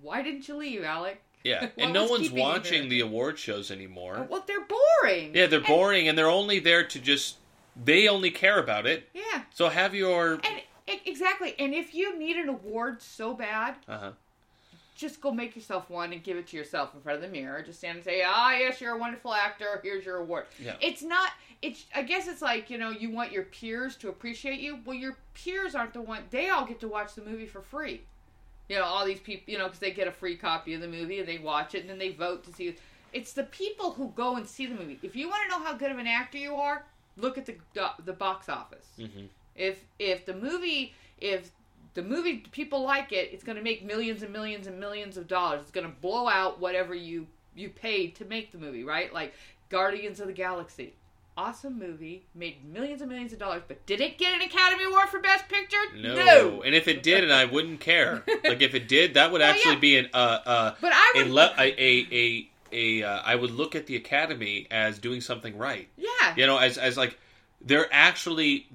Why 0.03 0.23
didn't 0.23 0.47
you 0.49 0.57
leave, 0.57 0.85
Alec? 0.85 1.23
yeah, 1.43 1.63
What 1.63 1.73
and 1.79 1.93
no 1.95 2.07
one's 2.07 2.31
watching 2.31 2.91
the 2.91 3.01
award 3.01 3.39
shows 3.39 3.71
anymore. 3.71 4.27
Well, 4.29 4.45
they're 4.47 4.67
boring. 4.67 5.35
Yeah, 5.35 5.47
they're 5.47 5.61
And- 5.61 5.67
boring, 5.69 6.07
and 6.09 6.17
they're 6.19 6.29
only 6.29 6.59
there 6.59 6.85
to 6.87 6.99
just. 6.99 7.37
They 7.77 8.09
only 8.09 8.31
care 8.31 8.59
about 8.59 8.87
it. 8.87 9.09
yeah, 9.15 9.43
So 9.55 9.69
have 9.69 9.95
your. 9.95 10.35
and 10.35 10.61
exactly. 11.07 11.55
And 11.59 11.73
if 11.75 11.95
you 11.95 12.19
need 12.19 12.37
an 12.37 12.49
award 12.49 13.00
so 13.03 13.33
bad, 13.35 13.77
Uh-huh. 13.89 14.12
just 14.97 15.21
go 15.21 15.31
make 15.33 15.55
yourself 15.57 15.89
one 15.89 16.12
and 16.12 16.23
give 16.23 16.37
it 16.37 16.47
to 16.49 16.57
yourself 16.57 16.95
in 16.95 17.00
front 17.00 17.17
of 17.17 17.23
the 17.23 17.29
mirror. 17.29 17.62
Just 17.62 17.79
stand 17.79 17.97
and 17.97 18.05
say, 18.05 18.23
"Ah, 18.27 18.53
yes, 18.53 18.81
you're 18.81 18.95
a 18.95 18.99
wonderful 18.99 19.33
actor. 19.33 19.81
Here's 19.83 20.05
your 20.05 20.17
award." 20.17 20.47
Yeah. 20.59 20.75
It's 20.81 21.03
not. 21.03 21.31
It's. 21.62 21.85
I 21.95 22.03
guess 22.03 22.27
it's 22.29 22.43
like 22.43 22.71
you 22.71 22.77
know, 22.79 22.91
you 22.91 23.11
want 23.11 23.33
your 23.33 23.45
peers 23.45 23.97
to 23.97 24.09
appreciate 24.09 24.61
you. 24.61 24.81
Well, 24.85 24.97
your 24.97 25.17
peers 25.35 25.75
aren't 25.75 25.95
the 25.95 26.03
one. 26.03 26.25
They 26.31 26.50
all 26.50 26.67
get 26.67 26.81
to 26.81 26.89
watch 26.89 27.15
the 27.15 27.23
movie 27.23 27.47
for 27.47 27.62
free. 27.62 28.03
You 28.69 28.77
know, 28.77 28.85
all 28.85 29.05
these 29.07 29.21
people. 29.21 29.50
You 29.53 29.59
know, 29.59 29.65
because 29.67 29.79
they 29.81 29.91
get 29.93 30.07
a 30.09 30.12
free 30.12 30.37
copy 30.37 30.75
of 30.75 30.81
the 30.81 30.89
movie 30.89 31.19
and 31.21 31.27
they 31.29 31.39
watch 31.39 31.75
it 31.75 31.81
and 31.83 31.89
then 31.91 31.99
they 31.99 32.11
vote 32.11 32.45
to 32.45 32.53
see. 32.53 32.69
It. 32.69 32.79
It's 33.12 33.33
the 33.33 33.43
people 33.45 33.93
who 33.93 34.12
go 34.15 34.37
and 34.37 34.47
see 34.47 34.67
the 34.67 34.75
movie. 34.75 34.99
If 35.03 35.17
you 35.17 35.29
want 35.29 35.43
to 35.45 35.49
know 35.59 35.65
how 35.65 35.75
good 35.75 35.91
of 35.91 35.99
an 35.99 36.07
actor 36.07 36.39
you 36.39 36.55
are, 36.57 36.85
look 37.17 37.38
at 37.38 37.47
the 37.47 37.57
the 38.05 38.12
box 38.12 38.49
office. 38.49 38.87
hmm 38.97 39.26
If 39.55 39.85
if 39.99 40.25
the 40.26 40.35
movie 40.35 40.95
if 41.19 41.50
the 41.95 42.02
movie 42.02 42.38
people 42.52 42.83
like 42.83 43.12
it, 43.12 43.31
it's 43.33 43.43
going 43.45 43.57
to 43.57 43.62
make 43.64 43.85
millions 43.85 44.23
and 44.23 44.33
millions 44.33 44.67
and 44.67 44.79
millions 44.79 45.17
of 45.17 45.26
dollars. 45.26 45.61
It's 45.62 45.71
going 45.73 45.87
to 45.87 45.93
blow 46.00 46.29
out 46.29 46.61
whatever 46.61 46.95
you 46.95 47.26
you 47.55 47.69
paid 47.69 48.14
to 48.17 48.25
make 48.25 48.52
the 48.52 48.59
movie, 48.59 48.85
right? 48.85 49.12
Like 49.12 49.35
Guardians 49.71 50.21
of 50.21 50.26
the 50.29 50.33
Galaxy. 50.33 50.95
Awesome 51.37 51.79
movie, 51.79 52.26
made 52.35 52.57
millions 52.71 53.00
and 53.00 53.09
millions 53.09 53.33
of 53.33 53.38
dollars, 53.38 53.62
but 53.67 53.87
did 53.87 54.00
it 54.00 54.19
get 54.19 54.35
an 54.35 54.43
Academy 54.43 54.85
Award 54.85 55.09
for 55.09 55.21
Best 55.21 55.49
Picture? 55.49 55.79
No. 55.97 56.61
and 56.62 56.75
if 56.75 56.87
it 56.87 57.02
did, 57.02 57.25
and 57.25 57.33
I 57.33 57.47
wouldn't 57.47 57.81
care. 57.81 58.23
like 58.45 58.61
if 58.61 58.75
it 58.75 58.88
did, 58.88 59.14
that 59.14 59.33
would 59.33 59.40
Well, 59.40 59.50
actually 59.50 59.75
yeah. 59.75 59.79
be 59.79 59.97
an 59.97 60.09
uh 60.12 60.38
uh 60.45 60.75
But 60.81 60.93
I 60.93 61.12
a 61.17 61.23
would 61.23 61.31
le- 61.33 61.55
a 61.57 61.62
a 61.62 62.07
a, 62.12 62.50
a 62.73 63.03
uh, 63.03 63.23
I 63.25 63.35
would 63.35 63.50
look 63.50 63.75
at 63.75 63.87
the 63.87 63.97
Academy 63.97 64.67
as 64.71 64.99
doing 64.99 65.21
something 65.21 65.57
right. 65.57 65.89
Yeah. 65.97 66.35
You 66.37 66.47
know, 66.47 66.59
as 66.59 66.79
as 66.79 66.97
like 66.97 67.19
they're 67.61 67.89
actually 67.93 68.69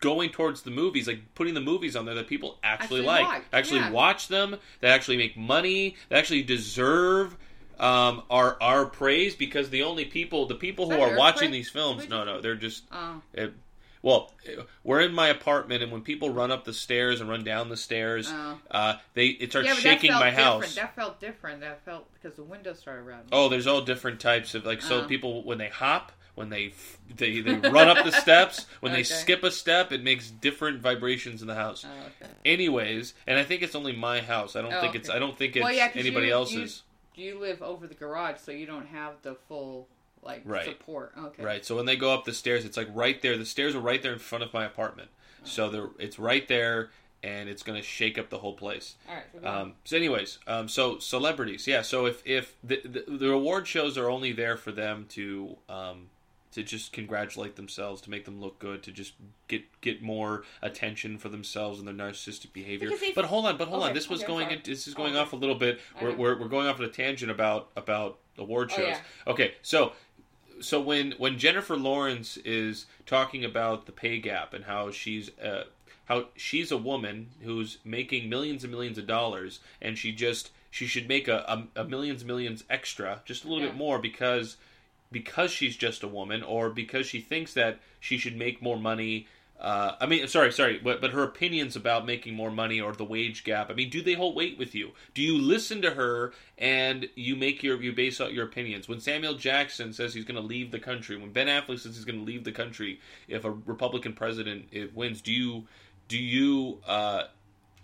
going 0.00 0.30
towards 0.30 0.62
the 0.62 0.70
movies, 0.70 1.06
like 1.06 1.20
putting 1.34 1.54
the 1.54 1.60
movies 1.60 1.94
on 1.94 2.06
there 2.06 2.14
that 2.14 2.26
people 2.26 2.58
actually, 2.64 3.00
Actually 3.00 3.06
like, 3.06 3.26
like, 3.26 3.44
actually 3.52 3.80
yeah. 3.80 3.90
watch 3.90 4.28
them, 4.28 4.56
that 4.80 4.92
actually 4.92 5.18
make 5.18 5.36
money, 5.36 5.94
that 6.08 6.18
actually 6.18 6.42
deserve 6.42 7.36
um, 7.78 8.22
our 8.30 8.56
our 8.60 8.86
praise 8.86 9.34
because 9.34 9.70
the 9.70 9.82
only 9.82 10.04
people, 10.04 10.46
the 10.46 10.54
people 10.54 10.90
who 10.90 11.00
are 11.00 11.16
watching 11.16 11.50
these 11.50 11.70
films, 11.70 12.08
no, 12.08 12.24
no, 12.24 12.40
they're 12.40 12.54
just 12.54 12.84
Oh. 12.92 13.20
it, 13.34 13.52
well, 14.02 14.32
we're 14.84 15.00
in 15.00 15.12
my 15.12 15.28
apartment, 15.28 15.82
and 15.82 15.92
when 15.92 16.02
people 16.02 16.30
run 16.30 16.50
up 16.50 16.64
the 16.64 16.72
stairs 16.72 17.20
and 17.20 17.28
run 17.28 17.44
down 17.44 17.68
the 17.68 17.76
stairs, 17.76 18.28
Oh. 18.30 18.58
uh, 18.70 18.94
they 19.14 19.26
it 19.26 19.50
starts 19.50 19.68
yeah, 19.68 19.74
shaking 19.74 20.12
my 20.12 20.30
different. 20.30 20.36
house. 20.36 20.74
That 20.74 20.94
felt 20.96 21.20
different. 21.20 21.60
That 21.60 21.84
felt 21.84 22.06
because 22.14 22.36
the 22.36 22.42
windows 22.44 22.78
started 22.78 23.02
running. 23.02 23.26
Oh, 23.32 23.48
there's 23.48 23.66
all 23.66 23.82
different 23.82 24.20
types 24.20 24.54
of 24.54 24.64
like 24.64 24.80
so 24.82 25.02
Oh. 25.02 25.06
people 25.06 25.42
when 25.44 25.58
they 25.58 25.68
hop, 25.68 26.12
when 26.34 26.48
they 26.48 26.72
they 27.14 27.40
they 27.40 27.54
run 27.56 27.88
up 27.88 28.04
the 28.04 28.12
steps, 28.12 28.66
when 28.80 28.92
they 28.92 29.02
skip 29.20 29.42
a 29.42 29.50
step, 29.50 29.92
it 29.92 30.02
makes 30.02 30.30
different 30.30 30.80
vibrations 30.80 31.42
in 31.42 31.48
the 31.48 31.54
house. 31.54 31.84
Oh, 31.86 32.06
okay. 32.22 32.32
Anyways, 32.44 33.12
and 33.26 33.38
I 33.38 33.44
think 33.44 33.62
it's 33.62 33.74
only 33.74 33.94
my 33.94 34.20
house. 34.20 34.56
I 34.56 34.62
don't 34.62 34.72
Oh, 34.72 34.80
think 34.80 34.94
it's. 34.94 35.10
I 35.10 35.18
don't 35.18 35.36
think 35.36 35.56
it's 35.56 35.62
Well, 35.64 35.72
yeah, 35.72 35.90
anybody 35.94 36.28
you- 36.28 36.32
else's. 36.32 36.82
You 37.16 37.38
live 37.38 37.60
over 37.60 37.86
the 37.86 37.94
garage, 37.94 38.38
so 38.38 38.50
you 38.50 38.64
don't 38.64 38.86
have 38.86 39.14
the 39.20 39.34
full 39.46 39.88
like 40.22 40.42
Right. 40.44 40.64
support. 40.64 41.12
Okay. 41.18 41.42
Right. 41.42 41.64
So 41.64 41.76
when 41.76 41.86
they 41.86 41.96
go 41.96 42.12
up 42.12 42.24
the 42.24 42.32
stairs, 42.34 42.64
it's 42.64 42.76
like 42.76 42.88
right 42.92 43.20
there. 43.22 43.36
The 43.36 43.46
stairs 43.46 43.74
are 43.74 43.80
right 43.80 44.02
there 44.02 44.12
in 44.12 44.18
front 44.18 44.44
of 44.44 44.52
my 44.52 44.64
apartment. 44.64 45.10
So 45.44 45.70
they're 45.70 45.88
it's 45.98 46.18
right 46.18 46.46
there, 46.48 46.90
and 47.22 47.48
it's 47.48 47.62
going 47.62 47.80
to 47.80 47.86
shake 47.86 48.18
up 48.18 48.28
the 48.28 48.38
whole 48.38 48.52
place. 48.54 48.96
All 49.08 49.14
right. 49.14 49.24
so. 49.40 49.46
Um, 49.48 49.74
so, 49.84 49.96
anyways, 49.96 50.38
um, 50.46 50.68
so 50.68 50.98
celebrities, 50.98 51.66
yeah. 51.66 51.80
So 51.82 52.04
if 52.06 52.22
if 52.26 52.56
the, 52.62 52.80
the 52.84 53.04
the 53.16 53.30
award 53.30 53.66
shows 53.66 53.96
are 53.96 54.10
only 54.10 54.32
there 54.32 54.58
for 54.58 54.70
them 54.72 55.06
to 55.10 55.56
um, 55.70 56.08
to 56.52 56.62
just 56.62 56.92
congratulate 56.92 57.56
themselves, 57.56 58.02
to 58.02 58.10
make 58.10 58.26
them 58.26 58.38
look 58.40 58.58
good, 58.58 58.82
to 58.82 58.92
just 58.92 59.14
get 59.48 59.62
get 59.80 60.02
more 60.02 60.44
attention 60.60 61.16
for 61.16 61.30
themselves 61.30 61.78
and 61.78 61.88
their 61.88 61.94
narcissistic 61.94 62.52
behavior. 62.52 62.90
But 63.14 63.24
hold 63.24 63.46
on, 63.46 63.56
but 63.56 63.68
hold 63.68 63.82
on. 63.84 63.94
This 63.94 64.10
was 64.10 64.20
okay, 64.20 64.26
going. 64.26 64.50
In, 64.50 64.60
this 64.62 64.86
is 64.86 64.92
going 64.92 65.16
Oh, 65.16 65.20
off 65.20 65.32
a 65.32 65.36
little 65.36 65.54
bit. 65.54 65.80
We're, 66.02 66.08
Okay. 66.08 66.16
we're 66.18 66.38
we're 66.38 66.48
going 66.48 66.66
off 66.66 66.78
on 66.78 66.84
a 66.84 66.88
tangent 66.90 67.30
about 67.30 67.70
about 67.76 68.18
award 68.36 68.70
Oh, 68.74 68.76
shows. 68.76 68.88
yeah. 68.88 69.00
Okay, 69.26 69.54
so 69.62 69.92
so 70.60 70.80
when 70.80 71.12
when 71.12 71.38
Jennifer 71.38 71.76
Lawrence 71.76 72.36
is 72.38 72.86
talking 73.06 73.44
about 73.44 73.86
the 73.86 73.92
pay 73.92 74.18
gap 74.18 74.54
and 74.54 74.64
how 74.64 74.90
she's 74.90 75.30
uh, 75.38 75.64
how 76.06 76.26
she's 76.36 76.70
a 76.72 76.76
woman 76.76 77.28
who's 77.42 77.78
making 77.84 78.28
millions 78.28 78.64
and 78.64 78.72
millions 78.72 78.98
of 78.98 79.06
dollars 79.06 79.60
and 79.80 79.96
she 79.98 80.12
just 80.12 80.50
she 80.70 80.86
should 80.86 81.08
make 81.08 81.28
a, 81.28 81.66
a, 81.76 81.82
a 81.82 81.84
millions 81.84 82.24
millions 82.24 82.64
extra 82.70 83.20
just 83.24 83.44
a 83.44 83.48
little 83.48 83.62
Yeah. 83.64 83.70
bit 83.70 83.76
more 83.76 83.98
because 83.98 84.56
because 85.12 85.50
she's 85.50 85.76
just 85.76 86.02
a 86.02 86.08
woman 86.08 86.42
or 86.42 86.70
because 86.70 87.06
she 87.06 87.20
thinks 87.20 87.54
that 87.54 87.80
she 87.98 88.16
should 88.18 88.36
make 88.36 88.62
more 88.62 88.78
money 88.78 89.26
uh, 89.60 89.96
I 90.00 90.06
mean, 90.06 90.26
sorry, 90.26 90.52
sorry, 90.52 90.80
but 90.82 91.00
but 91.00 91.10
her 91.10 91.22
opinions 91.22 91.76
about 91.76 92.06
making 92.06 92.34
more 92.34 92.50
money 92.50 92.80
or 92.80 92.92
the 92.92 93.04
wage 93.04 93.44
gap. 93.44 93.70
I 93.70 93.74
mean, 93.74 93.90
do 93.90 94.00
they 94.00 94.14
hold 94.14 94.34
weight 94.34 94.58
with 94.58 94.74
you? 94.74 94.92
Do 95.12 95.20
you 95.20 95.36
listen 95.38 95.82
to 95.82 95.90
her 95.90 96.32
and 96.56 97.08
you 97.14 97.36
make 97.36 97.62
your 97.62 97.80
you 97.82 97.92
base 97.92 98.20
out 98.20 98.32
your 98.32 98.46
opinions? 98.46 98.88
When 98.88 99.00
Samuel 99.00 99.34
Jackson 99.34 99.92
says 99.92 100.14
he's 100.14 100.24
going 100.24 100.40
to 100.40 100.46
leave 100.46 100.70
the 100.70 100.78
country, 100.78 101.16
when 101.16 101.30
Ben 101.32 101.46
Affleck 101.46 101.78
says 101.78 101.94
he's 101.94 102.06
going 102.06 102.18
to 102.18 102.24
leave 102.24 102.44
the 102.44 102.52
country 102.52 103.00
if 103.28 103.44
a 103.44 103.50
Republican 103.50 104.14
president 104.14 104.66
it 104.72 104.96
wins, 104.96 105.20
do 105.20 105.32
you 105.32 105.66
do 106.08 106.16
you 106.16 106.78
uh, 106.86 107.24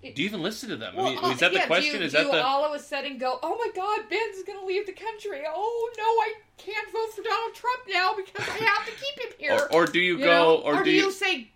do 0.02 0.23
you 0.23 0.28
even 0.28 0.42
listen 0.42 0.68
to 0.71 0.76
them? 0.76 0.95
I 0.99 1.02
mean, 1.02 1.18
uh, 1.23 1.30
is 1.30 1.40
that 1.40 1.52
the 1.52 1.59
yeah, 1.59 1.66
question? 1.66 1.95
Do 1.95 1.99
you, 1.99 2.04
is 2.04 2.12
do 2.12 2.18
that 2.18 2.26
you 2.26 2.33
the 2.33 2.45
all 2.45 2.64
of 2.64 2.73
a 2.73 2.83
sudden 2.83 3.18
go, 3.18 3.38
oh 3.42 3.56
my 3.59 3.71
God, 3.75 4.09
Ben's 4.09 4.42
going 4.45 4.59
to 4.59 4.64
leave 4.64 4.87
the 4.87 4.92
country. 4.92 5.42
Oh 5.49 5.90
no, 5.99 6.04
I 6.04 6.35
can't 6.56 6.90
vote 6.92 7.12
for 7.14 7.23
Donald 7.23 7.54
Trump 7.54 7.83
now 7.88 8.14
because 8.16 8.49
I 8.49 8.64
have 8.64 8.87
to 8.87 8.92
keep 8.92 9.25
him 9.25 9.33
here. 9.38 9.52
or, 9.52 9.73
or 9.73 9.87
do 9.87 10.00
you, 10.00 10.18
You 10.18 10.25
go 10.25 10.26
know? 10.26 10.56
or, 10.59 10.85
do 10.85 10.90
you 10.90 11.11
say, 11.11 11.50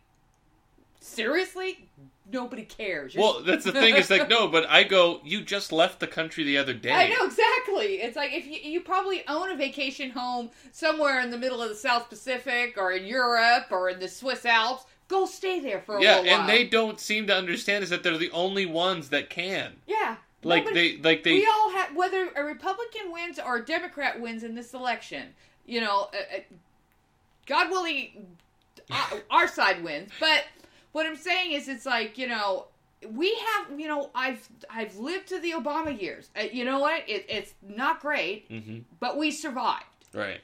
seriously? 1.01 1.89
Nobody 2.33 2.63
cares. 2.63 3.15
You're- 3.15 3.25
Well, 3.27 3.43
that's 3.43 3.65
the 3.65 3.73
thing. 3.73 3.97
It's 3.97 4.09
like 4.11 4.29
no, 4.31 4.47
but 4.47 4.69
I 4.71 4.85
go. 4.85 5.21
You 5.25 5.41
just 5.43 5.73
left 5.73 5.99
the 5.99 6.07
country 6.07 6.45
the 6.45 6.59
other 6.59 6.73
day. 6.75 6.93
I 6.93 7.09
know 7.09 7.25
exactly. 7.25 7.97
It's 8.03 8.17
like 8.17 8.33
if 8.33 8.47
you, 8.47 8.59
you 8.71 8.81
probably 8.83 9.27
own 9.27 9.51
a 9.51 9.57
vacation 9.57 10.11
home 10.11 10.51
somewhere 10.71 11.21
in 11.21 11.31
the 11.31 11.39
middle 11.39 11.61
of 11.61 11.69
the 11.69 11.75
South 11.75 12.09
Pacific 12.09 12.77
or 12.79 12.93
in 12.93 13.05
Europe 13.05 13.67
or 13.73 13.89
in 13.91 13.99
the 13.99 14.07
Swiss 14.09 14.47
Alps. 14.47 14.85
Go 15.09 15.27
stay 15.27 15.59
there 15.59 15.81
for 15.81 15.97
a 15.99 16.03
Yeah, 16.03 16.21
while. 16.21 16.27
and 16.43 16.49
they 16.49 16.65
don't 16.65 17.01
seem 17.01 17.27
to 17.27 17.35
understand 17.35 17.83
is 17.83 17.91
that 17.91 18.05
they're 18.05 18.17
the 18.17 18.31
only 18.31 18.65
ones 18.65 19.09
that 19.09 19.29
can. 19.29 19.73
yeah, 19.89 20.15
Like 20.45 20.67
Nobody- 20.67 20.99
they, 20.99 21.03
like 21.03 21.25
they. 21.25 21.33
we 21.33 21.47
all 21.53 21.73
have 21.73 21.97
whether 21.97 22.29
a 22.37 22.45
Republican 22.45 23.11
wins 23.11 23.41
or 23.45 23.57
a 23.57 23.65
Democrat 23.65 24.21
wins 24.21 24.45
in 24.45 24.55
this 24.55 24.73
election. 24.73 25.35
You 25.67 25.81
know, 25.81 26.11
uh, 26.15 26.37
uh, 26.37 26.41
God 27.47 27.71
willing, 27.71 28.25
uh, 28.89 29.17
our 29.33 29.49
side 29.49 29.83
wins. 29.83 30.11
But 30.21 30.45
what 30.93 31.07
I'm 31.07 31.17
saying 31.17 31.53
is, 31.53 31.69
it's 31.69 31.87
like 31.87 32.19
you 32.19 32.27
know, 32.27 32.67
we 33.09 33.35
have 33.35 33.79
you 33.79 33.89
know, 33.89 34.11
I've 34.15 34.47
I've 34.69 34.97
lived 34.97 35.29
to 35.29 35.41
the 35.41 35.53
Obama 35.53 35.99
years. 36.01 36.29
Uh, 36.39 36.45
you 36.53 36.65
know 36.65 36.79
what? 36.81 37.09
It, 37.09 37.27
it's 37.29 37.55
not 37.63 38.01
great, 38.01 38.47
hmm 38.49 38.79
but 38.99 39.17
we 39.17 39.31
survived. 39.31 39.85
Right. 40.13 40.41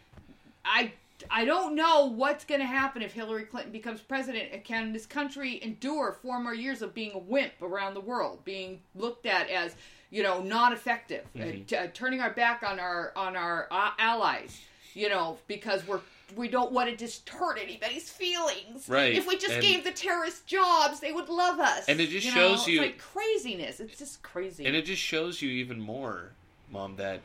I 0.65 0.93
I 1.31 1.45
don't 1.45 1.75
know 1.75 2.07
what's 2.07 2.45
going 2.45 2.61
to 2.61 2.67
happen 2.67 3.01
if 3.03 3.13
Hillary 3.13 3.45
Clinton 3.45 3.73
becomes 3.73 4.01
president. 4.01 4.65
Can 4.65 4.93
this 4.93 5.07
country 5.07 5.63
endure 5.63 6.13
four 6.23 6.39
more 6.41 6.55
years 6.55 6.83
of 6.83 6.93
being 6.95 7.13
a 7.15 7.19
wimp 7.19 7.53
around 7.63 7.95
the 7.95 8.01
world, 8.01 8.45
being 8.45 8.81
looked 8.95 9.25
at 9.27 9.49
as 9.49 9.75
you 10.11 10.23
know 10.23 10.41
not 10.43 10.73
effective, 10.73 11.25
uh, 11.35 11.39
Mhm. 11.41 11.67
t- 11.67 11.77
uh, 11.77 11.89
turning 11.95 12.21
our 12.21 12.31
back 12.31 12.63
on 12.63 12.79
our 12.79 13.13
on 13.17 13.35
our 13.37 13.67
uh, 13.71 13.91
allies, 13.99 14.61
you 14.97 15.09
know, 15.11 15.39
because 15.47 15.87
we're 15.87 16.01
we 16.35 16.49
don't 16.49 16.73
want 16.73 16.91
to 16.91 16.97
just 16.97 17.29
hurt 17.29 17.57
anybody's 17.63 18.11
feelings. 18.11 18.89
Right, 18.89 19.15
If 19.15 19.29
we 19.29 19.37
just 19.37 19.55
and- 19.55 19.63
gave 19.63 19.85
the 19.85 19.93
terrorists 19.93 20.41
jobs, 20.41 20.99
they 20.99 21.13
would 21.13 21.29
love 21.29 21.61
us. 21.61 21.85
And 21.87 22.01
it 22.01 22.09
just 22.09 22.27
you 22.27 22.33
shows 22.33 22.35
know? 22.35 22.55
It's 22.55 22.67
you- 22.67 22.81
like 22.81 22.99
craziness. 22.99 23.79
It's 23.79 23.99
just 23.99 24.23
crazy. 24.23 24.67
And 24.67 24.75
it 24.75 24.87
just 24.87 25.01
shows 25.01 25.41
you 25.41 25.51
even 25.51 25.79
more, 25.79 26.33
mom, 26.71 26.97
that 26.97 27.21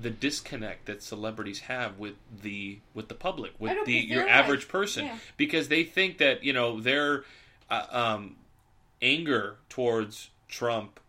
the 0.00 0.10
disconnect 0.10 0.86
that 0.86 1.02
celebrities 1.02 1.60
have 1.60 1.98
with 1.98 2.14
the 2.42 2.78
with 2.94 3.08
the 3.08 3.14
public, 3.14 3.52
with 3.58 3.84
the 3.84 3.92
your 3.92 4.26
average 4.26 4.68
person, 4.68 5.04
yeah. 5.06 5.18
because 5.36 5.68
they 5.68 5.84
think 5.84 6.18
that 6.18 6.42
you 6.42 6.52
know 6.52 6.80
their 6.80 7.24
uh, 7.68 7.86
um, 7.90 8.36
anger 9.02 9.56
towards 9.68 10.30
Trump. 10.48 11.00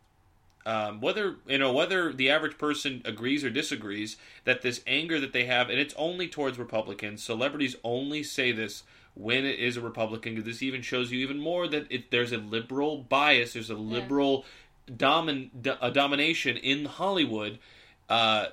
Um, 0.66 1.02
whether 1.02 1.36
you 1.46 1.58
know 1.58 1.74
whether 1.74 2.14
the 2.14 2.30
average 2.30 2.58
person 2.58 3.02
agrees 3.04 3.44
or 3.44 3.50
disagrees 3.50 4.16
that 4.46 4.62
this 4.62 4.82
anger 4.88 5.20
that 5.20 5.34
they 5.34 5.44
have 5.44 5.70
and 5.70 5.78
it's 5.78 5.94
only 5.98 6.30
towards 6.30 6.58
republicans 6.58 7.22
celebrities 7.22 7.76
only 7.84 8.24
say 8.24 8.54
this 8.54 8.84
when 9.16 9.46
it 9.46 9.60
is 9.60 9.78
a 9.78 9.82
Republican. 9.82 10.36
Because 10.36 10.46
this 10.46 10.64
even 10.64 10.82
shows 10.82 11.12
you 11.12 11.20
even 11.20 11.40
more 11.40 11.68
that 11.68 11.88
it, 11.90 12.12
there's 12.12 12.32
a 12.32 12.38
liberal 12.38 12.98
bias, 12.98 13.54
there's 13.54 13.70
a 13.70 13.76
liberal 13.76 14.46
domin, 14.90 15.50
a 15.82 15.92
domination 15.92 16.58
in 16.58 16.86
Hollywood. 16.86 17.60
Uh, 18.10 18.48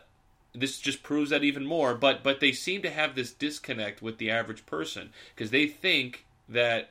this 0.55 0.79
just 0.79 1.03
proves 1.03 1.31
that 1.31 1.45
even 1.45 1.65
more. 1.65 1.95
But 1.95 2.23
but 2.23 2.41
they 2.41 2.53
seem 2.53 2.83
to 2.83 2.91
have 2.91 3.15
this 3.15 3.33
disconnect 3.33 4.03
with 4.03 4.19
the 4.19 4.31
average 4.31 4.67
person 4.67 5.11
because 5.35 5.51
they 5.51 5.67
think 5.67 6.25
that. 6.49 6.91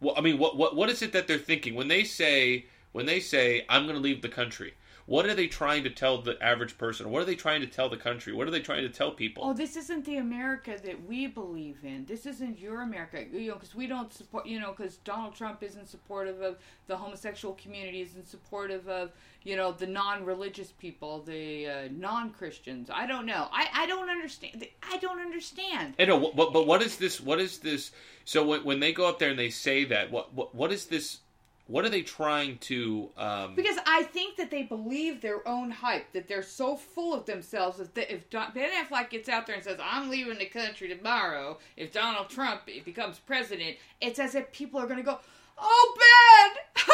Well, 0.00 0.14
I 0.16 0.20
mean, 0.20 0.38
what 0.38 0.56
what 0.56 0.76
what 0.76 0.88
is 0.88 1.02
it 1.02 1.12
that 1.12 1.26
they're 1.26 1.38
thinking 1.38 1.74
when 1.74 1.88
they 1.88 2.04
say 2.04 2.66
when 2.98 3.06
they 3.06 3.20
say 3.20 3.64
I'm 3.68 3.84
going 3.84 3.94
to 3.94 4.02
leave 4.02 4.22
the 4.22 4.28
country? 4.28 4.74
What 5.06 5.24
are 5.24 5.34
they 5.34 5.46
trying 5.46 5.84
to 5.84 5.90
tell 5.90 6.20
the 6.20 6.36
average 6.42 6.76
person? 6.76 7.10
What 7.10 7.22
are 7.22 7.24
they 7.24 7.36
trying 7.36 7.60
to 7.60 7.68
tell 7.68 7.88
the 7.88 7.96
country? 7.96 8.32
What 8.32 8.48
are 8.48 8.50
they 8.50 8.58
trying 8.58 8.82
to 8.82 8.88
tell 8.88 9.12
people? 9.12 9.44
Oh, 9.46 9.52
this 9.52 9.76
isn't 9.76 10.04
the 10.04 10.16
America 10.16 10.76
that 10.84 11.06
we 11.06 11.28
believe 11.28 11.76
in. 11.84 12.06
This 12.06 12.26
isn't 12.26 12.58
your 12.58 12.82
America, 12.82 13.24
you 13.32 13.50
know, 13.50 13.54
because 13.54 13.72
we 13.72 13.86
don't 13.86 14.12
support, 14.12 14.46
you 14.46 14.58
know, 14.58 14.72
because 14.72 14.96
Donald 14.96 15.36
Trump 15.36 15.62
isn't 15.62 15.88
supportive 15.88 16.42
of 16.42 16.58
the 16.88 16.96
homosexual 16.96 17.54
community, 17.54 18.00
isn't 18.00 18.26
supportive 18.26 18.88
of, 18.88 19.12
you 19.44 19.54
know, 19.54 19.70
the 19.70 19.86
non-religious 19.86 20.72
people, 20.72 21.22
the 21.22 21.68
uh, 21.68 21.88
non-Christians. 21.92 22.90
I 22.92 23.06
don't 23.06 23.26
know. 23.26 23.46
I, 23.52 23.68
I 23.72 23.86
don't 23.86 24.10
understand. 24.10 24.66
I 24.82 24.98
don't 24.98 25.20
understand. 25.20 25.94
I 26.00 26.04
know, 26.06 26.32
but 26.34 26.52
but 26.52 26.66
what 26.66 26.82
is 26.82 26.96
this? 26.96 27.20
What 27.20 27.38
is 27.38 27.60
this? 27.60 27.92
So 28.24 28.44
when, 28.44 28.64
when 28.64 28.80
they 28.80 28.92
go 28.92 29.08
up 29.08 29.20
there 29.20 29.30
and 29.30 29.38
they 29.38 29.50
say 29.50 29.84
that, 29.84 30.10
what 30.10 30.34
what 30.34 30.52
what 30.52 30.72
is 30.72 30.86
this? 30.86 31.20
What 31.68 31.84
are 31.84 31.90
they 31.90 32.00
trying 32.00 32.56
to? 32.60 33.10
Um, 33.18 33.54
Because 33.54 33.76
I 33.86 34.02
think 34.04 34.36
that 34.36 34.50
they 34.50 34.62
believe 34.62 35.20
their 35.20 35.46
own 35.46 35.70
hype, 35.70 36.10
that 36.14 36.26
they're 36.26 36.42
so 36.42 36.76
full 36.76 37.12
of 37.12 37.26
themselves 37.26 37.76
that 37.76 38.12
if 38.12 38.30
Ben 38.30 38.70
Affleck 38.70 39.10
gets 39.10 39.28
out 39.28 39.46
there 39.46 39.54
and 39.54 39.62
says, 39.62 39.78
"I'm 39.80 40.08
leaving 40.08 40.38
the 40.38 40.46
country 40.46 40.88
tomorrow," 40.88 41.58
if 41.76 41.92
Donald 41.92 42.30
Trump 42.30 42.62
becomes 42.64 43.18
president, 43.18 43.76
it's 44.00 44.18
as 44.18 44.34
if 44.34 44.50
people 44.50 44.80
are 44.80 44.86
going 44.86 44.96
to 44.96 45.02
go, 45.02 45.20
"Oh, 45.58 45.96
Ben, 46.00 46.84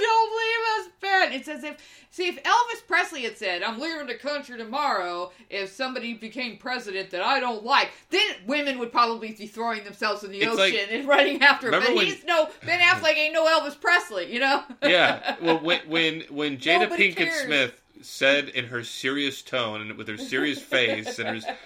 don't 0.00 0.30
leave 0.40 0.62
us, 0.76 0.92
Ben." 1.00 1.25
It's 1.36 1.48
as 1.48 1.64
if, 1.64 1.76
see, 2.10 2.28
if 2.28 2.42
Elvis 2.42 2.86
Presley 2.86 3.22
had 3.22 3.36
said, 3.36 3.62
"I'm 3.62 3.78
leaving 3.78 4.06
the 4.06 4.14
country 4.14 4.56
tomorrow," 4.58 5.32
if 5.50 5.70
somebody 5.70 6.14
became 6.14 6.56
president 6.56 7.10
that 7.10 7.22
I 7.22 7.40
don't 7.40 7.64
like, 7.64 7.90
then 8.10 8.26
women 8.46 8.78
would 8.78 8.90
probably 8.92 9.32
be 9.32 9.46
throwing 9.46 9.84
themselves 9.84 10.24
in 10.24 10.32
the 10.32 10.40
It's 10.42 10.58
ocean 10.58 10.76
like- 10.78 10.88
and 10.92 11.06
running 11.08 11.42
after 11.42 11.68
him. 11.72 11.80
But 11.82 11.94
when- 11.94 12.06
he's 12.06 12.24
no 12.24 12.48
Ben 12.64 12.80
Affleck 12.80 13.16
ain't 13.16 13.34
no 13.34 13.44
Elvis 13.46 13.80
Presley, 13.80 14.32
you 14.32 14.40
know? 14.40 14.62
yeah. 14.82 15.36
Well, 15.40 15.58
when 15.60 15.80
when 15.88 16.20
when 16.30 16.56
Jada 16.58 16.80
Nobody 16.82 17.12
Pinkett 17.12 17.16
cares. 17.16 17.44
Smith 17.44 17.80
said 18.02 18.48
in 18.50 18.66
her 18.66 18.84
serious 18.84 19.42
tone 19.42 19.80
and 19.80 19.96
with 19.96 20.08
her 20.08 20.18
serious 20.18 20.60
face 20.60 21.18
and 21.18 21.42
her 21.42 21.56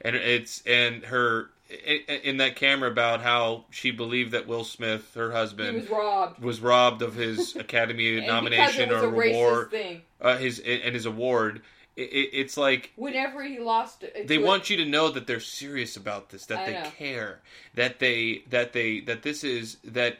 and 0.00 0.16
it's 0.16 0.62
and 0.66 1.04
her 1.04 1.50
in, 1.82 2.36
that 2.38 2.56
camera 2.56 2.90
about 2.90 3.20
how 3.22 3.64
she 3.70 3.90
believed 3.90 4.32
that 4.32 4.46
Will 4.46 4.64
Smith, 4.64 5.12
her 5.14 5.30
He 5.30 5.36
husband, 5.36 5.80
was 5.80 5.88
robbed. 5.90 6.42
was 6.42 6.60
robbed 6.60 7.02
of 7.02 7.14
his 7.14 7.54
Academy 7.56 8.20
nomination 8.26 8.90
or 8.90 9.04
a 9.04 9.08
reward, 9.08 9.70
thing. 9.70 10.02
uh, 10.20 10.36
his 10.36 10.58
and 10.60 10.94
his 10.94 11.06
award. 11.06 11.62
It, 11.96 12.02
it, 12.12 12.30
it's 12.32 12.56
like 12.56 12.92
Whenever 12.96 13.42
he 13.44 13.60
lost 13.60 14.02
it, 14.02 14.26
they 14.26 14.38
want 14.38 14.68
you 14.68 14.76
to 14.78 14.84
know 14.84 15.10
that 15.10 15.26
they're 15.28 15.38
serious 15.40 15.96
about 15.96 16.30
this, 16.30 16.46
that 16.46 16.58
I 16.60 16.66
they 16.66 16.72
know. 16.72 16.90
care, 16.98 17.40
that 17.74 17.98
they 18.00 18.42
that 18.50 18.72
they 18.72 19.00
that 19.00 19.22
this 19.22 19.44
is 19.44 19.76
that 19.84 20.18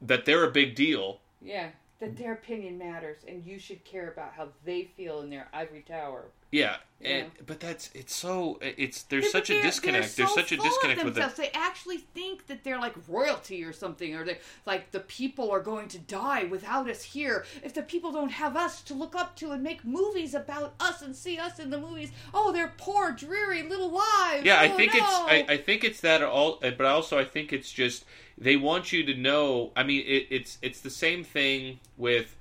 that 0.00 0.24
they're 0.24 0.44
a 0.44 0.50
big 0.50 0.74
deal. 0.74 1.20
yeah 1.42 1.68
that 2.00 2.16
their 2.16 2.32
opinion 2.32 2.78
matters, 2.78 3.18
and 3.26 3.44
you 3.44 3.58
should 3.58 3.84
care 3.84 4.08
about 4.10 4.32
how 4.34 4.48
they 4.64 4.84
feel 4.96 5.20
in 5.20 5.30
their 5.30 5.48
ivory 5.52 5.84
tower. 5.86 6.26
Yeah, 6.50 6.76
and 7.02 7.30
but 7.46 7.60
that's 7.60 7.90
it's 7.94 8.14
so 8.14 8.58
it's 8.62 9.02
there's 9.02 9.30
such 9.30 9.50
a 9.50 9.60
disconnect. 9.60 10.16
they're 10.16 10.24
There's 10.24 10.34
so 10.34 10.40
such 10.40 10.52
a 10.52 10.56
disconnect 10.56 11.04
with 11.04 11.12
it. 11.18 11.20
themselves. 11.20 11.36
They 11.36 11.50
actually 11.52 11.98
think 11.98 12.46
that 12.46 12.64
they're 12.64 12.78
like 12.78 12.94
royalty 13.06 13.62
or 13.64 13.72
something, 13.74 14.14
or 14.14 14.24
they 14.24 14.38
like 14.64 14.90
the 14.90 15.00
people 15.00 15.50
are 15.50 15.60
going 15.60 15.88
to 15.88 15.98
die 15.98 16.44
without 16.44 16.88
us 16.88 17.02
here. 17.02 17.44
If 17.62 17.74
the 17.74 17.82
people 17.82 18.12
don't 18.12 18.30
have 18.30 18.56
us 18.56 18.80
to 18.84 18.94
look 18.94 19.14
up 19.14 19.36
to 19.36 19.50
and 19.50 19.62
make 19.62 19.84
movies 19.84 20.32
about 20.34 20.72
us 20.80 21.02
and 21.02 21.14
see 21.14 21.36
us 21.38 21.58
in 21.58 21.68
the 21.68 21.78
movies, 21.78 22.12
oh, 22.32 22.50
they're 22.50 22.72
poor, 22.78 23.12
dreary 23.12 23.64
little 23.68 23.90
lives. 23.90 24.44
Yeah, 24.44 24.58
I 24.58 24.72
Oh, 24.72 24.76
think 24.76 24.94
no. 24.94 25.00
it's 25.00 25.06
I, 25.06 25.46
I 25.50 25.56
think 25.58 25.84
it's 25.84 26.00
that 26.00 26.22
all, 26.22 26.58
but 26.62 26.80
also 26.80 27.18
I 27.18 27.24
think 27.26 27.52
it's 27.52 27.70
just 27.70 28.06
they 28.40 28.56
want 28.56 28.92
you 28.92 29.04
to 29.06 29.14
know. 29.14 29.72
I 29.76 29.82
mean, 29.82 30.04
it, 30.06 30.26
it's 30.30 30.58
it's 30.62 30.80
the 30.80 30.90
same 30.90 31.24
thing 31.24 31.80
with. 31.96 32.34